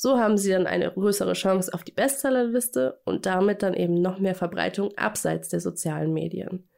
So 0.00 0.16
haben 0.16 0.38
sie 0.38 0.52
dann 0.52 0.68
eine 0.68 0.92
größere 0.92 1.32
Chance 1.32 1.74
auf 1.74 1.82
die 1.82 1.90
Bestsellerliste 1.90 3.00
und 3.04 3.26
damit 3.26 3.64
dann 3.64 3.74
eben 3.74 4.00
noch 4.00 4.20
mehr 4.20 4.36
Verbreitung 4.36 4.96
abseits 4.96 5.48
der 5.48 5.58
sozialen 5.58 6.12
Medien. 6.12 6.68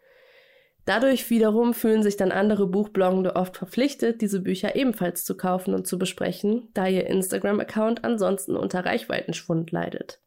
Dadurch 0.87 1.29
wiederum 1.29 1.75
fühlen 1.75 2.03
sich 2.03 2.17
dann 2.17 2.33
andere 2.33 2.67
Buchbloggende 2.67 3.37
oft 3.37 3.59
verpflichtet, 3.59 4.23
diese 4.23 4.41
Bücher 4.41 4.75
ebenfalls 4.75 5.27
zu 5.27 5.37
kaufen 5.37 5.75
und 5.75 5.87
zu 5.87 5.99
besprechen, 5.99 6.71
da 6.73 6.87
ihr 6.87 7.09
Instagram-Account 7.09 8.05
ansonsten 8.05 8.57
unter 8.57 8.87
Reichweitenschwund 8.87 9.71
leidet. 9.71 10.23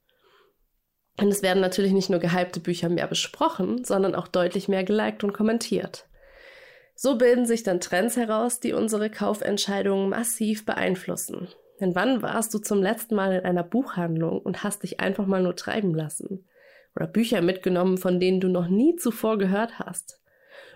Und 1.19 1.29
es 1.29 1.41
werden 1.41 1.61
natürlich 1.61 1.93
nicht 1.93 2.11
nur 2.11 2.19
gehypte 2.19 2.59
Bücher 2.59 2.89
mehr 2.89 3.07
besprochen, 3.07 3.83
sondern 3.85 4.13
auch 4.13 4.27
deutlich 4.27 4.67
mehr 4.67 4.83
geliked 4.83 5.23
und 5.23 5.33
kommentiert. 5.33 6.05
So 6.93 7.17
bilden 7.17 7.47
sich 7.47 7.63
dann 7.63 7.81
Trends 7.81 8.17
heraus, 8.17 8.59
die 8.59 8.73
unsere 8.73 9.09
Kaufentscheidungen 9.09 10.09
massiv 10.09 10.63
beeinflussen. 10.63 11.47
Denn 11.83 11.95
wann 11.95 12.21
warst 12.21 12.53
du 12.53 12.59
zum 12.59 12.81
letzten 12.81 13.13
Mal 13.13 13.33
in 13.33 13.43
einer 13.43 13.61
Buchhandlung 13.61 14.39
und 14.39 14.63
hast 14.63 14.83
dich 14.83 15.01
einfach 15.01 15.25
mal 15.25 15.43
nur 15.43 15.57
treiben 15.57 15.93
lassen? 15.93 16.47
Oder 16.95 17.07
Bücher 17.07 17.41
mitgenommen, 17.41 17.97
von 17.97 18.21
denen 18.21 18.39
du 18.39 18.47
noch 18.47 18.69
nie 18.69 18.95
zuvor 18.95 19.37
gehört 19.37 19.79
hast? 19.79 20.21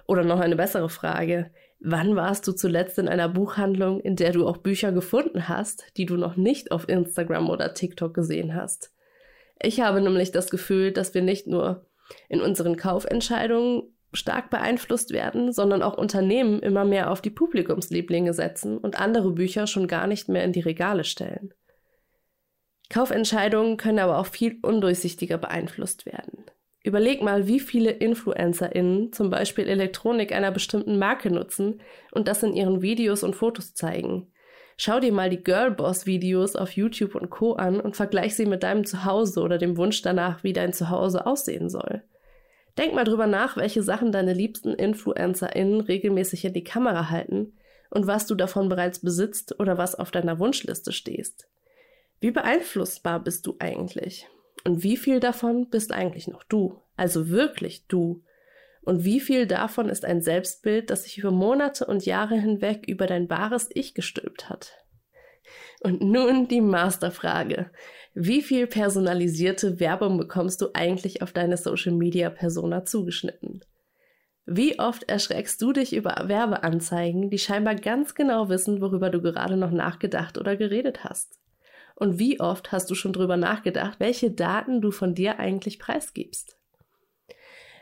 Oder 0.05 0.25
noch 0.25 0.41
eine 0.41 0.57
bessere 0.57 0.89
Frage. 0.89 1.49
Wann 1.79 2.17
warst 2.17 2.45
du 2.45 2.51
zuletzt 2.51 2.99
in 2.99 3.07
einer 3.07 3.29
Buchhandlung, 3.29 4.01
in 4.01 4.17
der 4.17 4.33
du 4.33 4.45
auch 4.45 4.57
Bücher 4.57 4.91
gefunden 4.91 5.47
hast, 5.47 5.85
die 5.95 6.05
du 6.05 6.17
noch 6.17 6.35
nicht 6.35 6.73
auf 6.73 6.89
Instagram 6.89 7.49
oder 7.49 7.73
TikTok 7.73 8.13
gesehen 8.13 8.53
hast? 8.53 8.93
Ich 9.61 9.79
habe 9.79 10.01
nämlich 10.01 10.33
das 10.33 10.49
Gefühl, 10.49 10.91
dass 10.91 11.13
wir 11.13 11.21
nicht 11.21 11.47
nur 11.47 11.85
in 12.27 12.41
unseren 12.41 12.75
Kaufentscheidungen 12.75 13.83
stark 14.17 14.49
beeinflusst 14.49 15.11
werden, 15.11 15.53
sondern 15.53 15.81
auch 15.81 15.97
Unternehmen 15.97 16.59
immer 16.59 16.85
mehr 16.85 17.11
auf 17.11 17.21
die 17.21 17.29
Publikumslieblinge 17.29 18.33
setzen 18.33 18.77
und 18.77 18.99
andere 18.99 19.31
Bücher 19.31 19.67
schon 19.67 19.87
gar 19.87 20.07
nicht 20.07 20.27
mehr 20.27 20.43
in 20.43 20.51
die 20.51 20.59
Regale 20.59 21.03
stellen. 21.03 21.53
Kaufentscheidungen 22.89 23.77
können 23.77 23.99
aber 23.99 24.17
auch 24.17 24.27
viel 24.27 24.59
undurchsichtiger 24.61 25.37
beeinflusst 25.37 26.05
werden. 26.05 26.45
Überleg 26.83 27.21
mal, 27.21 27.47
wie 27.47 27.59
viele 27.59 27.91
InfluencerInnen 27.91 29.11
zum 29.11 29.29
Beispiel 29.29 29.67
Elektronik 29.67 30.31
einer 30.31 30.51
bestimmten 30.51 30.97
Marke 30.97 31.31
nutzen 31.31 31.81
und 32.11 32.29
das 32.29 32.43
in 32.43 32.53
ihren 32.53 32.81
Videos 32.81 33.23
und 33.23 33.35
Fotos 33.35 33.73
zeigen. 33.73 34.31
Schau 34.77 34.99
dir 34.99 35.11
mal 35.11 35.29
die 35.29 35.43
Girlboss-Videos 35.43 36.55
auf 36.55 36.71
YouTube 36.71 37.15
und 37.15 37.29
Co. 37.29 37.53
an 37.53 37.81
und 37.81 37.95
vergleich 37.95 38.35
sie 38.35 38.45
mit 38.45 38.63
deinem 38.63 38.85
Zuhause 38.85 39.41
oder 39.41 39.57
dem 39.57 39.75
Wunsch 39.75 40.01
danach, 40.01 40.43
wie 40.43 40.53
dein 40.53 40.71
Zuhause 40.71 41.25
aussehen 41.25 41.69
soll. 41.69 42.03
Denk 42.77 42.93
mal 42.93 43.03
drüber 43.03 43.27
nach, 43.27 43.57
welche 43.57 43.81
Sachen 43.81 44.11
deine 44.11 44.33
liebsten 44.33 44.73
InfluencerInnen 44.73 45.81
regelmäßig 45.81 46.45
in 46.45 46.53
die 46.53 46.63
Kamera 46.63 47.09
halten 47.09 47.53
und 47.89 48.05
was 48.05 48.27
du 48.27 48.35
davon 48.35 48.69
bereits 48.69 48.99
besitzt 48.99 49.59
oder 49.59 49.77
was 49.77 49.95
auf 49.95 50.11
deiner 50.11 50.39
Wunschliste 50.39 50.91
stehst. 50.91 51.47
Wie 52.19 52.31
beeinflussbar 52.31 53.23
bist 53.23 53.47
du 53.47 53.55
eigentlich? 53.59 54.27
Und 54.63 54.83
wie 54.83 54.97
viel 54.97 55.19
davon 55.19 55.69
bist 55.69 55.91
eigentlich 55.91 56.27
noch 56.27 56.43
du? 56.43 56.81
Also 56.95 57.29
wirklich 57.29 57.87
du? 57.87 58.23
Und 58.81 59.03
wie 59.03 59.19
viel 59.19 59.47
davon 59.47 59.89
ist 59.89 60.05
ein 60.05 60.21
Selbstbild, 60.21 60.89
das 60.89 61.03
sich 61.03 61.17
über 61.17 61.31
Monate 61.31 61.85
und 61.85 62.05
Jahre 62.05 62.35
hinweg 62.35 62.85
über 62.87 63.05
dein 63.05 63.29
wahres 63.29 63.69
Ich 63.73 63.93
gestülpt 63.93 64.49
hat? 64.49 64.73
Und 65.81 66.01
nun 66.01 66.47
die 66.47 66.61
Masterfrage. 66.61 67.69
Wie 68.13 68.41
viel 68.41 68.65
personalisierte 68.65 69.79
Werbung 69.79 70.17
bekommst 70.17 70.61
du 70.61 70.69
eigentlich 70.73 71.21
auf 71.21 71.33
deine 71.33 71.57
Social 71.57 71.93
Media 71.93 72.29
Persona 72.29 72.83
zugeschnitten? 72.83 73.61
Wie 74.45 74.79
oft 74.79 75.03
erschreckst 75.03 75.61
du 75.61 75.73
dich 75.73 75.93
über 75.93 76.23
Werbeanzeigen, 76.27 77.29
die 77.29 77.37
scheinbar 77.37 77.75
ganz 77.75 78.15
genau 78.15 78.49
wissen, 78.49 78.81
worüber 78.81 79.09
du 79.09 79.21
gerade 79.21 79.57
noch 79.57 79.71
nachgedacht 79.71 80.37
oder 80.37 80.55
geredet 80.55 81.03
hast? 81.03 81.37
Und 81.95 82.17
wie 82.17 82.39
oft 82.39 82.71
hast 82.71 82.89
du 82.89 82.95
schon 82.95 83.11
drüber 83.11 83.37
nachgedacht, 83.37 83.99
welche 83.99 84.31
Daten 84.31 84.81
du 84.81 84.91
von 84.91 85.15
dir 85.15 85.39
eigentlich 85.39 85.79
preisgibst? 85.79 86.57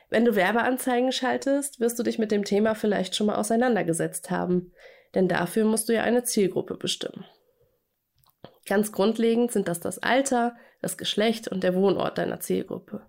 Wenn 0.10 0.26
du 0.26 0.36
Werbeanzeigen 0.36 1.12
schaltest, 1.12 1.80
wirst 1.80 2.00
du 2.00 2.04
dich 2.04 2.18
mit 2.18 2.32
dem 2.32 2.44
Thema 2.44 2.76
vielleicht 2.76 3.16
schon 3.16 3.28
mal 3.28 3.36
auseinandergesetzt 3.36 4.32
haben, 4.32 4.72
denn 5.14 5.28
dafür 5.28 5.66
musst 5.66 5.90
du 5.90 5.94
ja 5.94 6.04
eine 6.04 6.24
Zielgruppe 6.24 6.76
bestimmen. 6.76 7.26
Ganz 8.66 8.92
grundlegend 8.92 9.52
sind 9.52 9.68
das 9.68 9.80
das 9.80 10.00
Alter, 10.00 10.56
das 10.82 10.98
Geschlecht 10.98 11.48
und 11.48 11.64
der 11.64 11.76
Wohnort 11.76 12.18
deiner 12.18 12.40
Zielgruppe. 12.40 13.02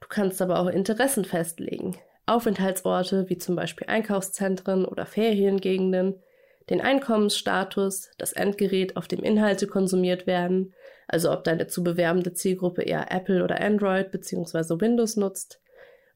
Du 0.00 0.08
kannst 0.08 0.42
aber 0.42 0.58
auch 0.58 0.66
Interessen 0.66 1.24
festlegen, 1.24 1.96
Aufenthaltsorte 2.26 3.28
wie 3.28 3.38
zum 3.38 3.56
Beispiel 3.56 3.86
Einkaufszentren 3.88 4.84
oder 4.84 5.06
Feriengegenden, 5.06 6.22
den 6.70 6.80
Einkommensstatus, 6.80 8.10
das 8.18 8.32
Endgerät, 8.32 8.96
auf 8.96 9.08
dem 9.08 9.22
Inhalte 9.22 9.66
konsumiert 9.66 10.26
werden, 10.26 10.74
also 11.06 11.32
ob 11.32 11.44
deine 11.44 11.66
zu 11.66 11.82
bewerbende 11.82 12.34
Zielgruppe 12.34 12.82
eher 12.82 13.10
Apple 13.10 13.42
oder 13.42 13.60
Android 13.60 14.10
bzw. 14.10 14.80
Windows 14.80 15.16
nutzt, 15.16 15.60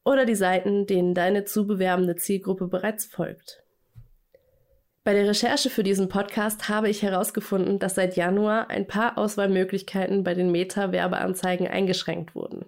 oder 0.05 0.27
die 0.27 0.35
Seiten, 0.35 0.87
denen 0.87 1.15
deine 1.15 1.45
zu 1.45 1.67
bewerbende 1.67 2.17
Zielgruppe 2.17 2.67
bereits 2.67 3.05
folgt. 3.05 3.63
Bei 5.05 5.15
der 5.15 5.27
Recherche 5.27 5.69
für 5.69 5.83
diesen 5.83 6.09
Podcast 6.09 6.69
habe 6.69 6.89
ich 6.89 7.03
herausgefunden, 7.03 7.81
dass 7.81 7.97
seit 7.97 8.15
Januar 8.17 8.71
ein 8.71 8.87
paar 8.87 9.19
Auswahlmöglichkeiten 9.19 10.23
bei 10.23 10.35
den 10.35 10.53
Meta-Werbeanzeigen 10.53 11.67
eingeschränkt 11.67 12.37
wurden. 12.37 12.67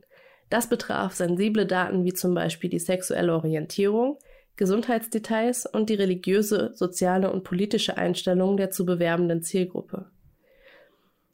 Das 0.51 0.69
betraf 0.69 1.15
sensible 1.15 1.65
Daten 1.65 2.03
wie 2.05 2.13
zum 2.13 2.35
Beispiel 2.35 2.71
die 2.71 2.81
sexuelle 2.81 3.33
Orientierung, 3.33 4.19
Gesundheitsdetails 4.57 5.67
und 5.67 5.91
die 5.91 5.95
religiöse, 5.95 6.73
soziale 6.75 7.31
und 7.31 7.45
politische 7.45 7.97
Einstellung 7.99 8.57
der 8.57 8.73
zu 8.73 8.85
bewerbenden 8.85 9.43
Zielgruppe. 9.43 10.11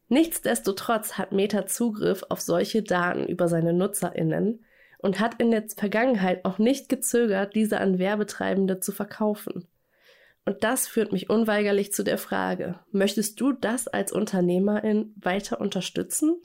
Nichtsdestotrotz 0.09 1.15
hat 1.15 1.33
Meta 1.33 1.67
Zugriff 1.67 2.25
auf 2.29 2.43
solche 2.43 2.83
Daten 2.83 3.27
über 3.27 3.49
seine 3.49 3.73
Nutzerinnen 3.73 4.65
und 4.99 5.19
hat 5.19 5.41
in 5.41 5.51
der 5.51 5.65
Vergangenheit 5.75 6.45
auch 6.45 6.59
nicht 6.59 6.91
gezögert, 6.91 7.55
diese 7.55 7.81
an 7.81 7.99
Werbetreibende 7.99 8.81
zu 8.81 8.93
verkaufen. 8.93 9.67
Und 10.45 10.65
das 10.65 10.89
führt 10.89 11.13
mich 11.13 11.31
unweigerlich 11.31 11.93
zu 11.93 12.03
der 12.03 12.19
Frage, 12.19 12.81
möchtest 12.91 13.41
du 13.41 13.53
das 13.53 13.89
als 13.89 14.13
Unternehmerin 14.13 15.15
weiter 15.17 15.61
unterstützen? 15.61 16.41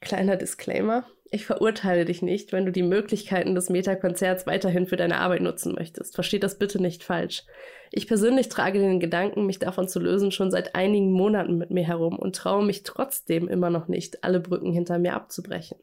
Kleiner 0.00 0.36
Disclaimer, 0.36 1.04
ich 1.32 1.46
verurteile 1.46 2.04
dich 2.04 2.22
nicht, 2.22 2.52
wenn 2.52 2.66
du 2.66 2.72
die 2.72 2.82
Möglichkeiten 2.82 3.54
des 3.54 3.70
Meta-Konzerts 3.70 4.48
weiterhin 4.48 4.86
für 4.86 4.96
deine 4.96 5.18
Arbeit 5.18 5.42
nutzen 5.42 5.74
möchtest. 5.74 6.16
Versteht 6.16 6.42
das 6.42 6.58
bitte 6.58 6.82
nicht 6.82 7.04
falsch. 7.04 7.44
Ich 7.92 8.08
persönlich 8.08 8.48
trage 8.48 8.80
den 8.80 8.98
Gedanken, 8.98 9.46
mich 9.46 9.60
davon 9.60 9.86
zu 9.86 10.00
lösen, 10.00 10.32
schon 10.32 10.50
seit 10.50 10.74
einigen 10.74 11.12
Monaten 11.12 11.56
mit 11.56 11.70
mir 11.70 11.86
herum 11.86 12.18
und 12.18 12.34
traue 12.34 12.64
mich 12.64 12.82
trotzdem 12.82 13.46
immer 13.46 13.70
noch 13.70 13.86
nicht, 13.86 14.24
alle 14.24 14.40
Brücken 14.40 14.72
hinter 14.72 14.98
mir 14.98 15.14
abzubrechen. 15.14 15.78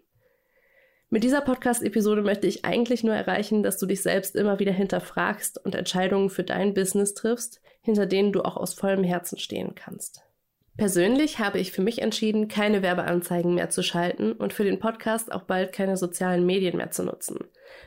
Mit 1.09 1.23
dieser 1.23 1.39
Podcast-Episode 1.39 2.21
möchte 2.21 2.47
ich 2.47 2.65
eigentlich 2.65 3.01
nur 3.01 3.15
erreichen, 3.15 3.63
dass 3.63 3.77
du 3.77 3.85
dich 3.85 4.01
selbst 4.01 4.35
immer 4.35 4.59
wieder 4.59 4.73
hinterfragst 4.73 5.63
und 5.63 5.73
Entscheidungen 5.73 6.29
für 6.29 6.43
dein 6.43 6.73
Business 6.73 7.13
triffst, 7.13 7.61
hinter 7.79 8.05
denen 8.05 8.33
du 8.33 8.41
auch 8.41 8.57
aus 8.57 8.73
vollem 8.73 9.05
Herzen 9.05 9.37
stehen 9.37 9.73
kannst. 9.73 10.23
Persönlich 10.75 11.39
habe 11.39 11.59
ich 11.59 11.71
für 11.71 11.81
mich 11.81 12.01
entschieden, 12.01 12.49
keine 12.49 12.81
Werbeanzeigen 12.81 13.55
mehr 13.55 13.69
zu 13.69 13.83
schalten 13.83 14.33
und 14.33 14.51
für 14.51 14.65
den 14.65 14.79
Podcast 14.79 15.31
auch 15.31 15.43
bald 15.43 15.71
keine 15.71 15.95
sozialen 15.95 16.45
Medien 16.45 16.75
mehr 16.75 16.91
zu 16.91 17.03
nutzen. 17.03 17.39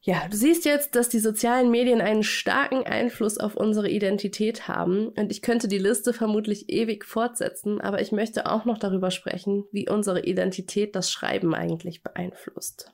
Ja, 0.00 0.28
du 0.30 0.36
siehst 0.36 0.64
jetzt, 0.64 0.94
dass 0.94 1.08
die 1.08 1.18
sozialen 1.18 1.70
Medien 1.70 2.00
einen 2.00 2.22
starken 2.22 2.84
Einfluss 2.84 3.38
auf 3.38 3.56
unsere 3.56 3.88
Identität 3.88 4.68
haben 4.68 5.08
und 5.08 5.32
ich 5.32 5.42
könnte 5.42 5.66
die 5.66 5.78
Liste 5.78 6.12
vermutlich 6.12 6.68
ewig 6.68 7.04
fortsetzen, 7.04 7.80
aber 7.80 8.00
ich 8.00 8.12
möchte 8.12 8.46
auch 8.46 8.64
noch 8.64 8.78
darüber 8.78 9.10
sprechen, 9.10 9.64
wie 9.72 9.88
unsere 9.88 10.24
Identität 10.24 10.94
das 10.94 11.10
Schreiben 11.10 11.54
eigentlich 11.54 12.04
beeinflusst. 12.04 12.92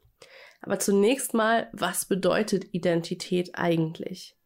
Aber 0.62 0.78
zunächst 0.78 1.34
mal, 1.34 1.68
was 1.72 2.04
bedeutet 2.04 2.72
Identität 2.72 3.50
eigentlich? 3.54 4.36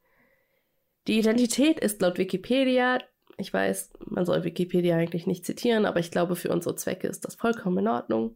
Die 1.07 1.18
Identität 1.18 1.79
ist 1.79 2.00
laut 2.00 2.18
Wikipedia, 2.18 2.98
ich 3.38 3.52
weiß, 3.52 3.92
man 4.07 4.24
soll 4.24 4.44
Wikipedia 4.44 4.96
eigentlich 4.96 5.26
nicht 5.26 5.44
zitieren, 5.44 5.85
aber 5.85 6.00
ich 6.00 6.11
glaube, 6.11 6.37
für 6.37 6.50
unsere 6.50 6.74
Zwecke 6.74 7.07
ist 7.07 7.24
das 7.24 7.35
vollkommen 7.35 7.79
in 7.79 7.88
Ordnung. 7.88 8.35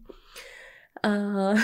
Uh, 1.05 1.57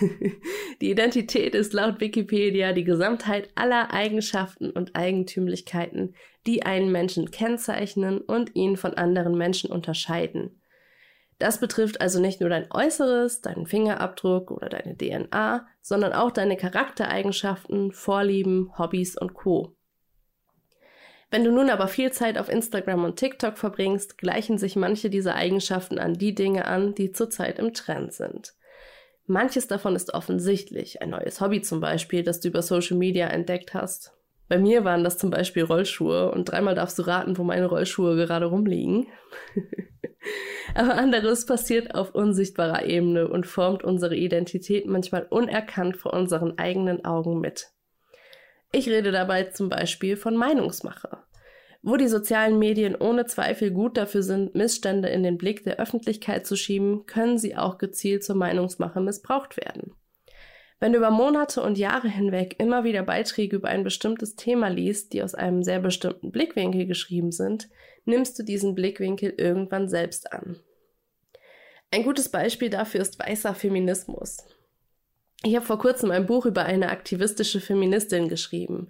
die 0.82 0.90
Identität 0.90 1.54
ist 1.54 1.72
laut 1.72 2.00
Wikipedia 2.00 2.74
die 2.74 2.84
Gesamtheit 2.84 3.48
aller 3.54 3.92
Eigenschaften 3.94 4.70
und 4.70 4.94
Eigentümlichkeiten, 4.94 6.14
die 6.46 6.64
einen 6.64 6.92
Menschen 6.92 7.30
kennzeichnen 7.30 8.20
und 8.20 8.54
ihn 8.54 8.76
von 8.76 8.94
anderen 8.94 9.38
Menschen 9.38 9.70
unterscheiden. 9.70 10.61
Das 11.42 11.58
betrifft 11.58 12.00
also 12.00 12.20
nicht 12.20 12.40
nur 12.40 12.50
dein 12.50 12.70
Äußeres, 12.70 13.40
deinen 13.40 13.66
Fingerabdruck 13.66 14.52
oder 14.52 14.68
deine 14.68 14.96
DNA, 14.96 15.66
sondern 15.80 16.12
auch 16.12 16.30
deine 16.30 16.56
Charaktereigenschaften, 16.56 17.90
Vorlieben, 17.90 18.70
Hobbys 18.78 19.18
und 19.18 19.34
Co. 19.34 19.74
Wenn 21.32 21.42
du 21.42 21.50
nun 21.50 21.68
aber 21.68 21.88
viel 21.88 22.12
Zeit 22.12 22.38
auf 22.38 22.48
Instagram 22.48 23.02
und 23.02 23.16
TikTok 23.16 23.58
verbringst, 23.58 24.18
gleichen 24.18 24.56
sich 24.56 24.76
manche 24.76 25.10
dieser 25.10 25.34
Eigenschaften 25.34 25.98
an 25.98 26.14
die 26.14 26.32
Dinge 26.32 26.66
an, 26.66 26.94
die 26.94 27.10
zurzeit 27.10 27.58
im 27.58 27.74
Trend 27.74 28.12
sind. 28.12 28.54
Manches 29.26 29.66
davon 29.66 29.96
ist 29.96 30.14
offensichtlich, 30.14 31.02
ein 31.02 31.10
neues 31.10 31.40
Hobby 31.40 31.60
zum 31.60 31.80
Beispiel, 31.80 32.22
das 32.22 32.38
du 32.38 32.50
über 32.50 32.62
Social 32.62 32.96
Media 32.96 33.26
entdeckt 33.26 33.74
hast. 33.74 34.12
Bei 34.46 34.58
mir 34.58 34.84
waren 34.84 35.02
das 35.02 35.18
zum 35.18 35.30
Beispiel 35.30 35.64
Rollschuhe 35.64 36.30
und 36.30 36.44
dreimal 36.44 36.76
darfst 36.76 37.00
du 37.00 37.02
raten, 37.02 37.36
wo 37.36 37.42
meine 37.42 37.66
Rollschuhe 37.66 38.14
gerade 38.14 38.46
rumliegen. 38.46 39.08
Aber 40.74 40.94
anderes 40.94 41.46
passiert 41.46 41.94
auf 41.94 42.14
unsichtbarer 42.14 42.84
Ebene 42.84 43.28
und 43.28 43.46
formt 43.46 43.84
unsere 43.84 44.16
Identität 44.16 44.86
manchmal 44.86 45.26
unerkannt 45.28 45.96
vor 45.96 46.12
unseren 46.12 46.58
eigenen 46.58 47.04
Augen 47.04 47.40
mit. 47.40 47.68
Ich 48.72 48.88
rede 48.88 49.12
dabei 49.12 49.44
zum 49.44 49.68
Beispiel 49.68 50.16
von 50.16 50.36
Meinungsmache. 50.36 51.18
Wo 51.82 51.96
die 51.96 52.08
sozialen 52.08 52.58
Medien 52.58 52.94
ohne 52.94 53.26
Zweifel 53.26 53.72
gut 53.72 53.96
dafür 53.96 54.22
sind, 54.22 54.54
Missstände 54.54 55.08
in 55.08 55.24
den 55.24 55.36
Blick 55.36 55.64
der 55.64 55.80
Öffentlichkeit 55.80 56.46
zu 56.46 56.56
schieben, 56.56 57.06
können 57.06 57.38
sie 57.38 57.56
auch 57.56 57.76
gezielt 57.76 58.24
zur 58.24 58.36
Meinungsmache 58.36 59.00
missbraucht 59.00 59.56
werden. 59.56 59.92
Wenn 60.78 60.92
du 60.92 60.98
über 60.98 61.10
Monate 61.10 61.62
und 61.62 61.78
Jahre 61.78 62.08
hinweg 62.08 62.56
immer 62.58 62.82
wieder 62.82 63.02
Beiträge 63.02 63.56
über 63.56 63.68
ein 63.68 63.84
bestimmtes 63.84 64.36
Thema 64.36 64.68
liest, 64.68 65.12
die 65.12 65.22
aus 65.22 65.34
einem 65.34 65.62
sehr 65.62 65.80
bestimmten 65.80 66.32
Blickwinkel 66.32 66.86
geschrieben 66.86 67.30
sind, 67.30 67.68
nimmst 68.04 68.38
du 68.38 68.42
diesen 68.42 68.74
Blickwinkel 68.74 69.34
irgendwann 69.36 69.88
selbst 69.88 70.32
an. 70.32 70.60
Ein 71.90 72.04
gutes 72.04 72.30
Beispiel 72.30 72.70
dafür 72.70 73.00
ist 73.00 73.18
weißer 73.18 73.54
Feminismus. 73.54 74.38
Ich 75.44 75.56
habe 75.56 75.66
vor 75.66 75.78
kurzem 75.78 76.12
ein 76.12 76.26
Buch 76.26 76.46
über 76.46 76.64
eine 76.64 76.90
aktivistische 76.90 77.60
Feministin 77.60 78.28
geschrieben. 78.28 78.86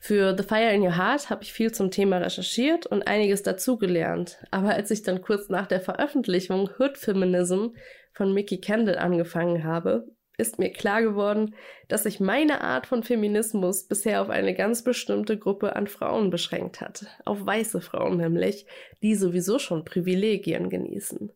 Für 0.00 0.34
The 0.36 0.42
Fire 0.42 0.72
in 0.72 0.82
Your 0.82 0.96
Heart 0.96 1.28
habe 1.28 1.42
ich 1.42 1.52
viel 1.52 1.70
zum 1.70 1.90
Thema 1.90 2.16
recherchiert 2.16 2.86
und 2.86 3.06
einiges 3.06 3.42
dazugelernt. 3.42 4.38
Aber 4.50 4.70
als 4.70 4.90
ich 4.90 5.02
dann 5.02 5.20
kurz 5.20 5.50
nach 5.50 5.66
der 5.66 5.80
Veröffentlichung 5.80 6.70
Hood 6.78 6.96
Feminism 6.96 7.68
von 8.12 8.32
Mickey 8.32 8.58
Kendall 8.58 8.96
angefangen 8.96 9.64
habe, 9.64 10.08
ist 10.38 10.58
mir 10.58 10.70
klar 10.70 11.02
geworden, 11.02 11.54
dass 11.88 12.04
sich 12.04 12.20
meine 12.20 12.62
Art 12.62 12.86
von 12.86 13.02
Feminismus 13.02 13.84
bisher 13.84 14.22
auf 14.22 14.30
eine 14.30 14.54
ganz 14.54 14.82
bestimmte 14.82 15.38
Gruppe 15.38 15.76
an 15.76 15.86
Frauen 15.86 16.30
beschränkt 16.30 16.80
hat. 16.80 17.06
Auf 17.24 17.44
weiße 17.44 17.80
Frauen 17.80 18.16
nämlich, 18.16 18.66
die 19.02 19.14
sowieso 19.14 19.58
schon 19.58 19.84
Privilegien 19.84 20.70
genießen. 20.70 21.32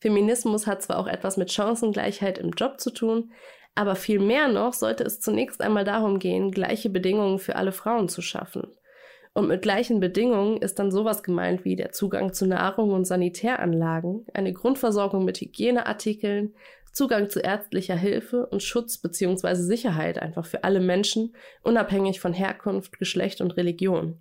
Feminismus 0.00 0.66
hat 0.66 0.82
zwar 0.82 0.98
auch 0.98 1.06
etwas 1.06 1.36
mit 1.36 1.52
Chancengleichheit 1.52 2.38
im 2.38 2.50
Job 2.50 2.80
zu 2.80 2.90
tun, 2.90 3.30
aber 3.74 3.94
viel 3.94 4.18
mehr 4.18 4.48
noch 4.48 4.72
sollte 4.72 5.04
es 5.04 5.20
zunächst 5.20 5.60
einmal 5.60 5.84
darum 5.84 6.18
gehen, 6.18 6.50
gleiche 6.50 6.90
Bedingungen 6.90 7.38
für 7.38 7.56
alle 7.56 7.72
Frauen 7.72 8.08
zu 8.08 8.20
schaffen. 8.20 8.66
Und 9.34 9.48
mit 9.48 9.62
gleichen 9.62 10.00
Bedingungen 10.00 10.58
ist 10.58 10.78
dann 10.78 10.90
sowas 10.90 11.22
gemeint 11.22 11.64
wie 11.64 11.74
der 11.74 11.92
Zugang 11.92 12.34
zu 12.34 12.46
Nahrung 12.46 12.92
und 12.92 13.06
Sanitäranlagen, 13.06 14.26
eine 14.34 14.52
Grundversorgung 14.52 15.24
mit 15.24 15.40
Hygieneartikeln, 15.40 16.54
Zugang 16.92 17.30
zu 17.30 17.40
ärztlicher 17.40 17.96
Hilfe 17.96 18.46
und 18.46 18.62
Schutz 18.62 18.98
bzw. 18.98 19.54
Sicherheit 19.54 20.20
einfach 20.20 20.44
für 20.44 20.64
alle 20.64 20.80
Menschen, 20.80 21.34
unabhängig 21.62 22.20
von 22.20 22.34
Herkunft, 22.34 22.98
Geschlecht 22.98 23.40
und 23.40 23.56
Religion. 23.56 24.20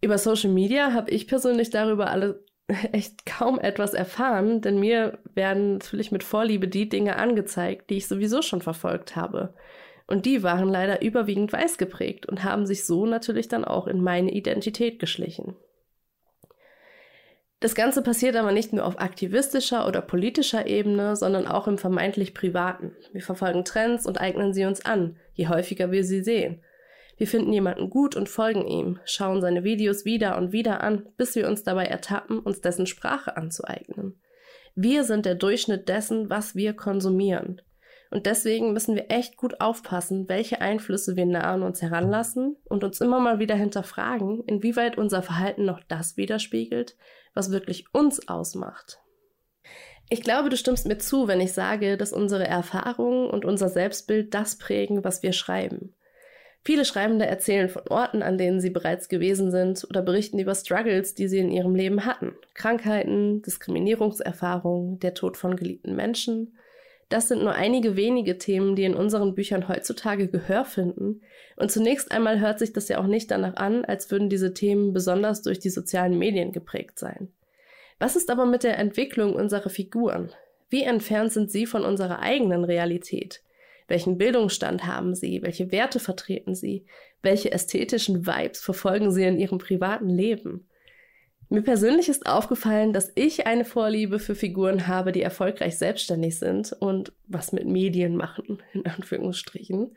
Über 0.00 0.18
Social 0.18 0.50
Media 0.50 0.92
habe 0.92 1.12
ich 1.12 1.28
persönlich 1.28 1.70
darüber 1.70 2.10
alle 2.10 2.44
echt 2.92 3.26
kaum 3.26 3.60
etwas 3.60 3.94
erfahren, 3.94 4.60
denn 4.60 4.80
mir 4.80 5.18
werden 5.34 5.74
natürlich 5.74 6.10
mit 6.10 6.24
Vorliebe 6.24 6.66
die 6.66 6.88
Dinge 6.88 7.16
angezeigt, 7.16 7.90
die 7.90 7.98
ich 7.98 8.08
sowieso 8.08 8.42
schon 8.42 8.60
verfolgt 8.60 9.14
habe. 9.14 9.54
Und 10.08 10.24
die 10.24 10.42
waren 10.42 10.68
leider 10.68 11.02
überwiegend 11.02 11.52
weiß 11.52 11.76
geprägt 11.78 12.26
und 12.26 12.42
haben 12.42 12.66
sich 12.66 12.84
so 12.84 13.06
natürlich 13.06 13.46
dann 13.46 13.64
auch 13.64 13.86
in 13.86 14.02
meine 14.02 14.32
Identität 14.32 14.98
geschlichen. 14.98 15.54
Das 17.60 17.74
Ganze 17.74 18.02
passiert 18.02 18.34
aber 18.34 18.52
nicht 18.52 18.72
nur 18.72 18.86
auf 18.86 19.00
aktivistischer 19.00 19.86
oder 19.86 20.00
politischer 20.00 20.66
Ebene, 20.66 21.14
sondern 21.14 21.46
auch 21.46 21.68
im 21.68 21.76
vermeintlich 21.76 22.32
privaten. 22.32 22.96
Wir 23.12 23.22
verfolgen 23.22 23.64
Trends 23.64 24.06
und 24.06 24.20
eignen 24.20 24.54
sie 24.54 24.64
uns 24.64 24.82
an, 24.84 25.16
je 25.34 25.48
häufiger 25.48 25.90
wir 25.90 26.04
sie 26.04 26.22
sehen. 26.22 26.62
Wir 27.18 27.26
finden 27.26 27.52
jemanden 27.52 27.90
gut 27.90 28.16
und 28.16 28.30
folgen 28.30 28.66
ihm, 28.66 29.00
schauen 29.04 29.42
seine 29.42 29.62
Videos 29.62 30.06
wieder 30.06 30.38
und 30.38 30.52
wieder 30.52 30.82
an, 30.82 31.06
bis 31.18 31.34
wir 31.34 31.48
uns 31.48 31.64
dabei 31.64 31.84
ertappen, 31.84 32.38
uns 32.38 32.60
dessen 32.62 32.86
Sprache 32.86 33.36
anzueignen. 33.36 34.18
Wir 34.74 35.04
sind 35.04 35.26
der 35.26 35.34
Durchschnitt 35.34 35.88
dessen, 35.88 36.30
was 36.30 36.54
wir 36.54 36.74
konsumieren. 36.74 37.60
Und 38.10 38.26
deswegen 38.26 38.72
müssen 38.72 38.94
wir 38.94 39.10
echt 39.10 39.36
gut 39.36 39.60
aufpassen, 39.60 40.28
welche 40.28 40.60
Einflüsse 40.60 41.16
wir 41.16 41.26
nah 41.26 41.52
an 41.52 41.62
uns 41.62 41.82
heranlassen 41.82 42.56
und 42.64 42.82
uns 42.84 43.00
immer 43.00 43.20
mal 43.20 43.38
wieder 43.38 43.54
hinterfragen, 43.54 44.42
inwieweit 44.46 44.96
unser 44.96 45.22
Verhalten 45.22 45.64
noch 45.64 45.80
das 45.88 46.16
widerspiegelt, 46.16 46.96
was 47.34 47.50
wirklich 47.50 47.84
uns 47.92 48.28
ausmacht. 48.28 48.98
Ich 50.10 50.22
glaube, 50.22 50.48
du 50.48 50.56
stimmst 50.56 50.86
mir 50.86 50.96
zu, 50.96 51.28
wenn 51.28 51.40
ich 51.40 51.52
sage, 51.52 51.98
dass 51.98 52.14
unsere 52.14 52.46
Erfahrungen 52.46 53.28
und 53.28 53.44
unser 53.44 53.68
Selbstbild 53.68 54.32
das 54.32 54.56
prägen, 54.56 55.04
was 55.04 55.22
wir 55.22 55.32
schreiben. 55.32 55.94
Viele 56.64 56.84
Schreibende 56.84 57.26
erzählen 57.26 57.68
von 57.68 57.82
Orten, 57.88 58.22
an 58.22 58.38
denen 58.38 58.60
sie 58.60 58.70
bereits 58.70 59.08
gewesen 59.08 59.50
sind 59.50 59.86
oder 59.88 60.02
berichten 60.02 60.38
über 60.38 60.54
Struggles, 60.54 61.14
die 61.14 61.28
sie 61.28 61.38
in 61.38 61.50
ihrem 61.50 61.74
Leben 61.74 62.04
hatten. 62.04 62.32
Krankheiten, 62.54 63.42
Diskriminierungserfahrungen, 63.42 64.98
der 64.98 65.14
Tod 65.14 65.36
von 65.36 65.56
geliebten 65.56 65.94
Menschen, 65.94 66.58
das 67.08 67.28
sind 67.28 67.42
nur 67.42 67.54
einige 67.54 67.96
wenige 67.96 68.36
Themen, 68.36 68.76
die 68.76 68.84
in 68.84 68.94
unseren 68.94 69.34
Büchern 69.34 69.68
heutzutage 69.68 70.28
Gehör 70.28 70.64
finden. 70.64 71.22
Und 71.56 71.70
zunächst 71.70 72.12
einmal 72.12 72.38
hört 72.38 72.58
sich 72.58 72.72
das 72.72 72.88
ja 72.88 72.98
auch 72.98 73.06
nicht 73.06 73.30
danach 73.30 73.56
an, 73.56 73.84
als 73.84 74.10
würden 74.10 74.28
diese 74.28 74.52
Themen 74.52 74.92
besonders 74.92 75.42
durch 75.42 75.58
die 75.58 75.70
sozialen 75.70 76.18
Medien 76.18 76.52
geprägt 76.52 76.98
sein. 76.98 77.32
Was 77.98 78.14
ist 78.14 78.30
aber 78.30 78.44
mit 78.44 78.62
der 78.62 78.78
Entwicklung 78.78 79.34
unserer 79.34 79.70
Figuren? 79.70 80.32
Wie 80.68 80.82
entfernt 80.82 81.32
sind 81.32 81.50
sie 81.50 81.64
von 81.64 81.84
unserer 81.84 82.20
eigenen 82.20 82.64
Realität? 82.64 83.42
Welchen 83.88 84.18
Bildungsstand 84.18 84.86
haben 84.86 85.14
sie? 85.14 85.40
Welche 85.42 85.72
Werte 85.72 85.98
vertreten 85.98 86.54
sie? 86.54 86.84
Welche 87.22 87.50
ästhetischen 87.50 88.26
Vibes 88.26 88.60
verfolgen 88.60 89.10
sie 89.10 89.24
in 89.24 89.38
ihrem 89.38 89.56
privaten 89.56 90.10
Leben? 90.10 90.68
Mir 91.50 91.62
persönlich 91.62 92.10
ist 92.10 92.26
aufgefallen, 92.26 92.92
dass 92.92 93.10
ich 93.14 93.46
eine 93.46 93.64
Vorliebe 93.64 94.18
für 94.18 94.34
Figuren 94.34 94.86
habe, 94.86 95.12
die 95.12 95.22
erfolgreich 95.22 95.78
selbstständig 95.78 96.38
sind 96.38 96.74
und 96.78 97.12
was 97.26 97.52
mit 97.52 97.66
Medien 97.66 98.16
machen, 98.16 98.62
in 98.74 98.86
Anführungsstrichen. 98.86 99.96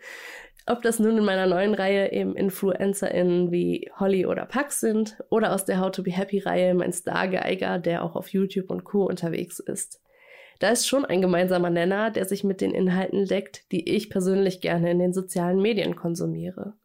Ob 0.68 0.82
das 0.84 1.00
nun 1.00 1.18
in 1.18 1.26
meiner 1.26 1.48
neuen 1.48 1.74
Reihe 1.74 2.12
eben 2.14 2.36
InfluencerInnen 2.36 3.52
wie 3.52 3.92
Holly 4.00 4.26
oder 4.26 4.46
Pax 4.46 4.80
sind 4.80 5.18
oder 5.30 5.54
aus 5.54 5.66
der 5.66 5.82
How 5.82 5.92
to 5.92 6.04
Be 6.04 6.12
Happy 6.12 6.40
Reihe 6.40 6.74
mein 6.74 6.94
Stargeiger, 6.94 7.80
der 7.80 8.04
auch 8.04 8.16
auf 8.16 8.30
YouTube 8.30 8.70
und 8.70 8.84
Co. 8.84 9.06
unterwegs 9.06 9.60
ist. 9.60 10.00
Da 10.60 10.70
ist 10.70 10.88
schon 10.88 11.04
ein 11.04 11.22
gemeinsamer 11.22 11.72
Nenner, 11.72 12.12
der 12.12 12.26
sich 12.26 12.44
mit 12.44 12.62
den 12.62 12.76
Inhalten 12.76 13.26
deckt, 13.26 13.72
die 13.72 13.90
ich 13.90 14.12
persönlich 14.12 14.62
gerne 14.62 14.92
in 14.92 15.00
den 15.00 15.12
sozialen 15.12 15.60
Medien 15.60 15.96
konsumiere. 15.96 16.76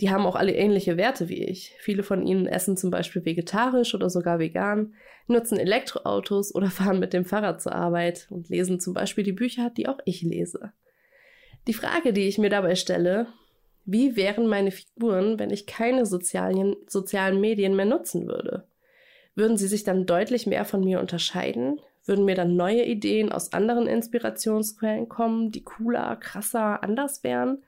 Die 0.00 0.10
haben 0.10 0.26
auch 0.26 0.36
alle 0.36 0.54
ähnliche 0.54 0.96
Werte 0.96 1.28
wie 1.28 1.42
ich. 1.42 1.74
Viele 1.78 2.02
von 2.02 2.26
ihnen 2.26 2.46
essen 2.46 2.76
zum 2.76 2.90
Beispiel 2.90 3.24
vegetarisch 3.24 3.94
oder 3.94 4.10
sogar 4.10 4.38
vegan, 4.38 4.94
nutzen 5.26 5.58
Elektroautos 5.58 6.54
oder 6.54 6.70
fahren 6.70 6.98
mit 6.98 7.12
dem 7.12 7.24
Fahrrad 7.24 7.62
zur 7.62 7.74
Arbeit 7.74 8.26
und 8.30 8.48
lesen 8.48 8.80
zum 8.80 8.94
Beispiel 8.94 9.24
die 9.24 9.32
Bücher, 9.32 9.70
die 9.70 9.88
auch 9.88 9.98
ich 10.04 10.22
lese. 10.22 10.72
Die 11.66 11.74
Frage, 11.74 12.12
die 12.12 12.28
ich 12.28 12.38
mir 12.38 12.50
dabei 12.50 12.74
stelle, 12.76 13.26
wie 13.84 14.16
wären 14.16 14.46
meine 14.46 14.72
Figuren, 14.72 15.38
wenn 15.38 15.50
ich 15.50 15.66
keine 15.66 16.06
sozialen, 16.06 16.76
sozialen 16.88 17.40
Medien 17.40 17.74
mehr 17.74 17.86
nutzen 17.86 18.26
würde? 18.26 18.66
Würden 19.34 19.56
sie 19.56 19.68
sich 19.68 19.84
dann 19.84 20.06
deutlich 20.06 20.46
mehr 20.46 20.64
von 20.64 20.82
mir 20.82 21.00
unterscheiden? 21.00 21.80
Würden 22.04 22.24
mir 22.24 22.34
dann 22.34 22.56
neue 22.56 22.84
Ideen 22.84 23.32
aus 23.32 23.52
anderen 23.52 23.86
Inspirationsquellen 23.86 25.08
kommen, 25.08 25.50
die 25.50 25.62
cooler, 25.62 26.16
krasser, 26.16 26.82
anders 26.82 27.22
wären? 27.22 27.62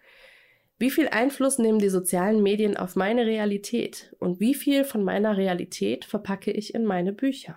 Wie 0.81 0.91
viel 0.91 1.09
Einfluss 1.09 1.59
nehmen 1.59 1.81
die 1.81 1.89
sozialen 1.89 2.41
Medien 2.41 2.77
auf 2.77 2.95
meine 2.95 3.27
Realität 3.27 4.15
und 4.21 4.39
wie 4.39 4.55
viel 4.55 4.85
von 4.85 5.03
meiner 5.03 5.37
Realität 5.37 6.05
verpacke 6.05 6.53
ich 6.53 6.73
in 6.73 6.85
meine 6.85 7.13
Bücher? 7.13 7.57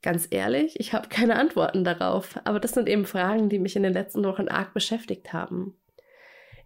Ganz 0.00 0.28
ehrlich, 0.30 0.80
ich 0.80 0.94
habe 0.94 1.08
keine 1.08 1.36
Antworten 1.36 1.84
darauf, 1.84 2.40
aber 2.44 2.60
das 2.60 2.72
sind 2.72 2.88
eben 2.88 3.04
Fragen, 3.04 3.50
die 3.50 3.58
mich 3.58 3.76
in 3.76 3.82
den 3.82 3.92
letzten 3.92 4.24
Wochen 4.24 4.48
arg 4.48 4.72
beschäftigt 4.72 5.34
haben. 5.34 5.76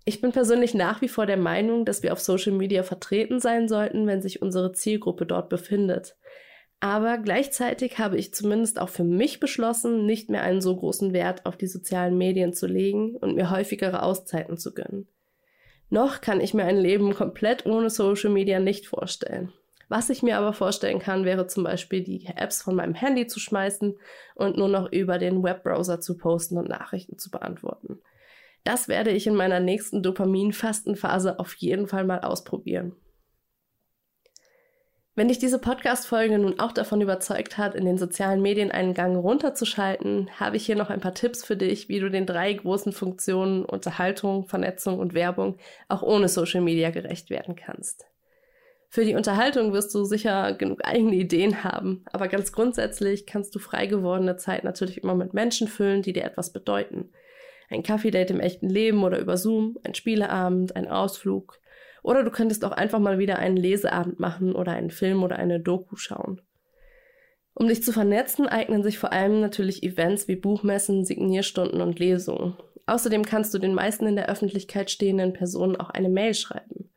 Ich 0.04 0.20
bin 0.20 0.30
persönlich 0.30 0.74
nach 0.74 1.02
wie 1.02 1.08
vor 1.08 1.26
der 1.26 1.36
Meinung, 1.36 1.84
dass 1.84 2.04
wir 2.04 2.12
auf 2.12 2.20
Social 2.20 2.52
Media 2.52 2.84
vertreten 2.84 3.40
sein 3.40 3.68
sollten, 3.68 4.06
wenn 4.06 4.22
sich 4.22 4.40
unsere 4.40 4.72
Zielgruppe 4.72 5.26
dort 5.26 5.48
befindet. 5.48 6.16
Aber 6.78 7.18
gleichzeitig 7.18 7.98
habe 7.98 8.16
ich 8.16 8.32
zumindest 8.32 8.80
auch 8.80 8.88
für 8.90 9.04
mich 9.04 9.40
beschlossen, 9.40 10.06
nicht 10.06 10.30
mehr 10.30 10.42
einen 10.42 10.60
so 10.60 10.76
großen 10.76 11.12
Wert 11.12 11.46
auf 11.46 11.56
die 11.56 11.66
sozialen 11.66 12.16
Medien 12.16 12.52
zu 12.52 12.68
legen 12.68 13.16
und 13.16 13.34
mir 13.34 13.50
häufigere 13.50 14.04
Auszeiten 14.04 14.56
zu 14.56 14.72
gönnen. 14.72 15.08
Noch 15.90 16.20
kann 16.20 16.40
ich 16.40 16.54
mir 16.54 16.64
ein 16.64 16.76
Leben 16.76 17.14
komplett 17.14 17.66
ohne 17.66 17.90
Social 17.90 18.30
Media 18.30 18.60
nicht 18.60 18.86
vorstellen. 18.86 19.52
Was 19.88 20.10
ich 20.10 20.22
mir 20.22 20.36
aber 20.36 20.52
vorstellen 20.52 20.98
kann, 20.98 21.24
wäre 21.24 21.46
zum 21.46 21.64
Beispiel 21.64 22.02
die 22.02 22.26
Apps 22.26 22.62
von 22.62 22.74
meinem 22.74 22.94
Handy 22.94 23.26
zu 23.26 23.40
schmeißen 23.40 23.96
und 24.34 24.56
nur 24.58 24.68
noch 24.68 24.92
über 24.92 25.18
den 25.18 25.42
Webbrowser 25.42 26.00
zu 26.00 26.18
posten 26.18 26.58
und 26.58 26.68
Nachrichten 26.68 27.18
zu 27.18 27.30
beantworten. 27.30 27.98
Das 28.64 28.88
werde 28.88 29.10
ich 29.12 29.26
in 29.26 29.34
meiner 29.34 29.60
nächsten 29.60 30.02
Dopamin-Fastenphase 30.02 31.38
auf 31.38 31.54
jeden 31.54 31.86
Fall 31.86 32.04
mal 32.04 32.20
ausprobieren. 32.20 32.94
Wenn 35.18 35.26
dich 35.26 35.40
diese 35.40 35.58
Podcast-Folge 35.58 36.38
nun 36.38 36.60
auch 36.60 36.70
davon 36.70 37.00
überzeugt 37.00 37.58
hat, 37.58 37.74
in 37.74 37.84
den 37.84 37.98
sozialen 37.98 38.40
Medien 38.40 38.70
einen 38.70 38.94
Gang 38.94 39.16
runterzuschalten, 39.16 40.30
habe 40.38 40.56
ich 40.56 40.64
hier 40.64 40.76
noch 40.76 40.90
ein 40.90 41.00
paar 41.00 41.12
Tipps 41.12 41.44
für 41.44 41.56
dich, 41.56 41.88
wie 41.88 41.98
du 41.98 42.08
den 42.08 42.24
drei 42.24 42.52
großen 42.52 42.92
Funktionen 42.92 43.64
Unterhaltung, 43.64 44.46
Vernetzung 44.46 45.00
und 45.00 45.14
Werbung 45.14 45.56
auch 45.88 46.04
ohne 46.04 46.28
Social 46.28 46.60
Media 46.60 46.90
gerecht 46.90 47.30
werden 47.30 47.56
kannst. 47.56 48.06
Für 48.90 49.04
die 49.04 49.16
Unterhaltung 49.16 49.72
wirst 49.72 49.92
du 49.92 50.04
sicher 50.04 50.52
genug 50.52 50.84
eigene 50.84 51.16
Ideen 51.16 51.64
haben, 51.64 52.04
aber 52.12 52.28
ganz 52.28 52.52
grundsätzlich 52.52 53.26
kannst 53.26 53.52
du 53.56 53.58
frei 53.58 53.86
gewordene 53.86 54.36
Zeit 54.36 54.62
natürlich 54.62 55.02
immer 55.02 55.16
mit 55.16 55.34
Menschen 55.34 55.66
füllen, 55.66 56.02
die 56.02 56.12
dir 56.12 56.22
etwas 56.22 56.52
bedeuten. 56.52 57.10
Ein 57.68 57.82
Kaffee-Date 57.82 58.30
im 58.30 58.38
echten 58.38 58.68
Leben 58.68 59.02
oder 59.02 59.18
über 59.18 59.36
Zoom, 59.36 59.78
ein 59.82 59.96
Spieleabend, 59.96 60.76
ein 60.76 60.86
Ausflug, 60.86 61.58
oder 62.02 62.22
du 62.24 62.30
könntest 62.30 62.64
auch 62.64 62.72
einfach 62.72 62.98
mal 62.98 63.18
wieder 63.18 63.38
einen 63.38 63.56
Leseabend 63.56 64.20
machen 64.20 64.54
oder 64.54 64.72
einen 64.72 64.90
Film 64.90 65.22
oder 65.22 65.36
eine 65.36 65.60
Doku 65.60 65.96
schauen. 65.96 66.40
Um 67.54 67.66
dich 67.66 67.82
zu 67.82 67.92
vernetzen, 67.92 68.46
eignen 68.46 68.84
sich 68.84 68.98
vor 68.98 69.12
allem 69.12 69.40
natürlich 69.40 69.82
Events 69.82 70.28
wie 70.28 70.36
Buchmessen, 70.36 71.04
Signierstunden 71.04 71.80
und 71.80 71.98
Lesungen. 71.98 72.56
Außerdem 72.86 73.24
kannst 73.24 73.52
du 73.52 73.58
den 73.58 73.74
meisten 73.74 74.06
in 74.06 74.16
der 74.16 74.28
Öffentlichkeit 74.28 74.90
stehenden 74.90 75.32
Personen 75.32 75.76
auch 75.76 75.90
eine 75.90 76.08
Mail 76.08 76.34
schreiben. 76.34 76.90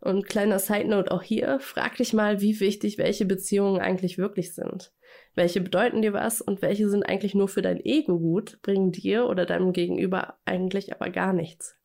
Und 0.00 0.26
kleiner 0.26 0.58
Side 0.58 0.88
Note 0.88 1.10
auch 1.10 1.22
hier, 1.22 1.58
frag 1.60 1.96
dich 1.96 2.12
mal, 2.12 2.40
wie 2.40 2.60
wichtig 2.60 2.96
welche 2.96 3.26
Beziehungen 3.26 3.80
eigentlich 3.80 4.18
wirklich 4.18 4.54
sind. 4.54 4.92
Welche 5.34 5.60
bedeuten 5.60 6.00
dir 6.00 6.12
was 6.12 6.40
und 6.40 6.62
welche 6.62 6.88
sind 6.88 7.02
eigentlich 7.02 7.34
nur 7.34 7.48
für 7.48 7.62
dein 7.62 7.84
Ego 7.84 8.18
gut, 8.18 8.60
bringen 8.62 8.92
dir 8.92 9.26
oder 9.26 9.44
deinem 9.44 9.72
Gegenüber 9.72 10.38
eigentlich 10.44 10.94
aber 10.94 11.10
gar 11.10 11.32
nichts. 11.32 11.76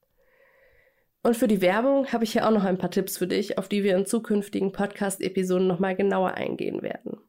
Und 1.23 1.37
für 1.37 1.47
die 1.47 1.61
Werbung 1.61 2.07
habe 2.07 2.23
ich 2.23 2.31
hier 2.31 2.47
auch 2.47 2.51
noch 2.51 2.63
ein 2.63 2.79
paar 2.79 2.89
Tipps 2.89 3.17
für 3.17 3.27
dich, 3.27 3.57
auf 3.57 3.67
die 3.67 3.83
wir 3.83 3.95
in 3.95 4.07
zukünftigen 4.07 4.71
Podcast-Episoden 4.71 5.67
nochmal 5.67 5.95
genauer 5.95 6.33
eingehen 6.33 6.81
werden. 6.81 7.19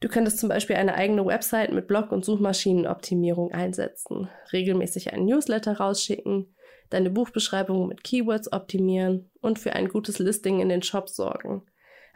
Du 0.00 0.08
könntest 0.08 0.38
zum 0.38 0.48
Beispiel 0.48 0.76
eine 0.76 0.94
eigene 0.94 1.24
Website 1.24 1.72
mit 1.72 1.88
Blog- 1.88 2.12
und 2.12 2.24
Suchmaschinenoptimierung 2.24 3.52
einsetzen, 3.52 4.28
regelmäßig 4.52 5.12
einen 5.12 5.24
Newsletter 5.24 5.78
rausschicken, 5.78 6.54
deine 6.90 7.10
Buchbeschreibung 7.10 7.88
mit 7.88 8.04
Keywords 8.04 8.52
optimieren 8.52 9.30
und 9.40 9.58
für 9.58 9.72
ein 9.72 9.88
gutes 9.88 10.18
Listing 10.18 10.60
in 10.60 10.68
den 10.68 10.82
Shops 10.82 11.16
sorgen. 11.16 11.62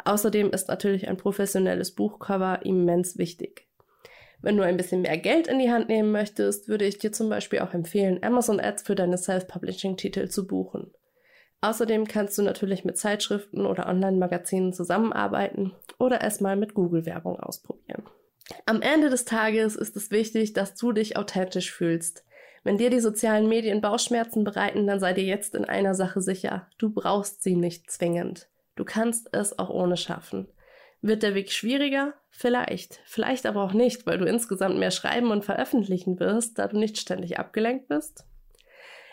Außerdem 0.05 0.51
ist 0.51 0.69
natürlich 0.69 1.09
ein 1.09 1.17
professionelles 1.17 1.95
Buchcover 1.95 2.65
immens 2.65 3.19
wichtig. 3.19 3.67
Wenn 4.43 4.57
du 4.57 4.63
ein 4.63 4.77
bisschen 4.77 5.03
mehr 5.03 5.19
Geld 5.19 5.49
in 5.49 5.59
die 5.59 5.71
Hand 5.71 5.89
nehmen 5.89 6.13
möchtest, 6.13 6.69
würde 6.69 6.87
ich 6.87 6.99
dir 6.99 7.13
zum 7.13 7.29
Beispiel 7.29 7.59
auch 7.59 7.75
empfehlen, 7.75 8.23
Amazon 8.23 8.61
Ads 8.61 8.85
für 8.85 8.95
deine 8.95 9.19
Self-Publishing-Titel 9.19 10.29
zu 10.29 10.47
buchen. 10.47 10.93
Außerdem 11.63 12.07
kannst 12.07 12.39
du 12.39 12.43
natürlich 12.43 12.85
mit 12.85 12.97
Zeitschriften 12.97 13.67
oder 13.67 13.87
Online-Magazinen 13.87 14.73
zusammenarbeiten 14.73 15.73
oder 15.99 16.23
es 16.23 16.41
mal 16.41 16.57
mit 16.57 16.75
Google-Werbung 16.75 17.39
ausprobieren. 17.39 18.05
Am 18.67 18.83
Ende 18.83 19.11
des 19.11 19.27
Tages 19.27 19.77
ist 19.77 19.97
es 19.97 20.11
wichtig, 20.11 20.55
dass 20.55 20.75
du 20.75 20.93
dich 20.93 21.17
authentisch 21.17 21.71
fühlst. 21.71 22.25
Wenn 22.63 22.79
dir 22.79 22.91
die 22.91 23.01
sozialen 23.01 23.49
Medien 23.49 23.81
Bauchschmerzen 23.81 24.45
bereiten, 24.45 24.87
dann 24.87 25.01
sei 25.01 25.13
dir 25.13 25.25
jetzt 25.25 25.55
in 25.55 25.65
einer 25.65 25.95
Sache 25.95 26.21
sicher. 26.21 26.67
Du 26.79 26.91
brauchst 26.91 27.43
sie 27.43 27.57
nicht 27.57 27.91
zwingend. 27.91 28.49
Du 28.77 28.85
kannst 28.85 29.29
es 29.33 29.59
auch 29.59 29.71
ohne 29.71 29.97
schaffen. 29.97 30.49
Wird 31.03 31.23
der 31.23 31.35
Weg 31.35 31.51
schwieriger? 31.51 32.15
Vielleicht. 32.31 33.01
Vielleicht 33.05 33.47
aber 33.47 33.63
auch 33.63 33.73
nicht, 33.73 34.07
weil 34.07 34.19
du 34.19 34.27
insgesamt 34.27 34.79
mehr 34.79 34.91
schreiben 34.91 35.31
und 35.31 35.45
veröffentlichen 35.45 36.21
wirst, 36.21 36.59
da 36.59 36.69
du 36.69 36.79
nicht 36.79 36.99
ständig 36.99 37.39
abgelenkt 37.39 37.89
bist. 37.89 38.25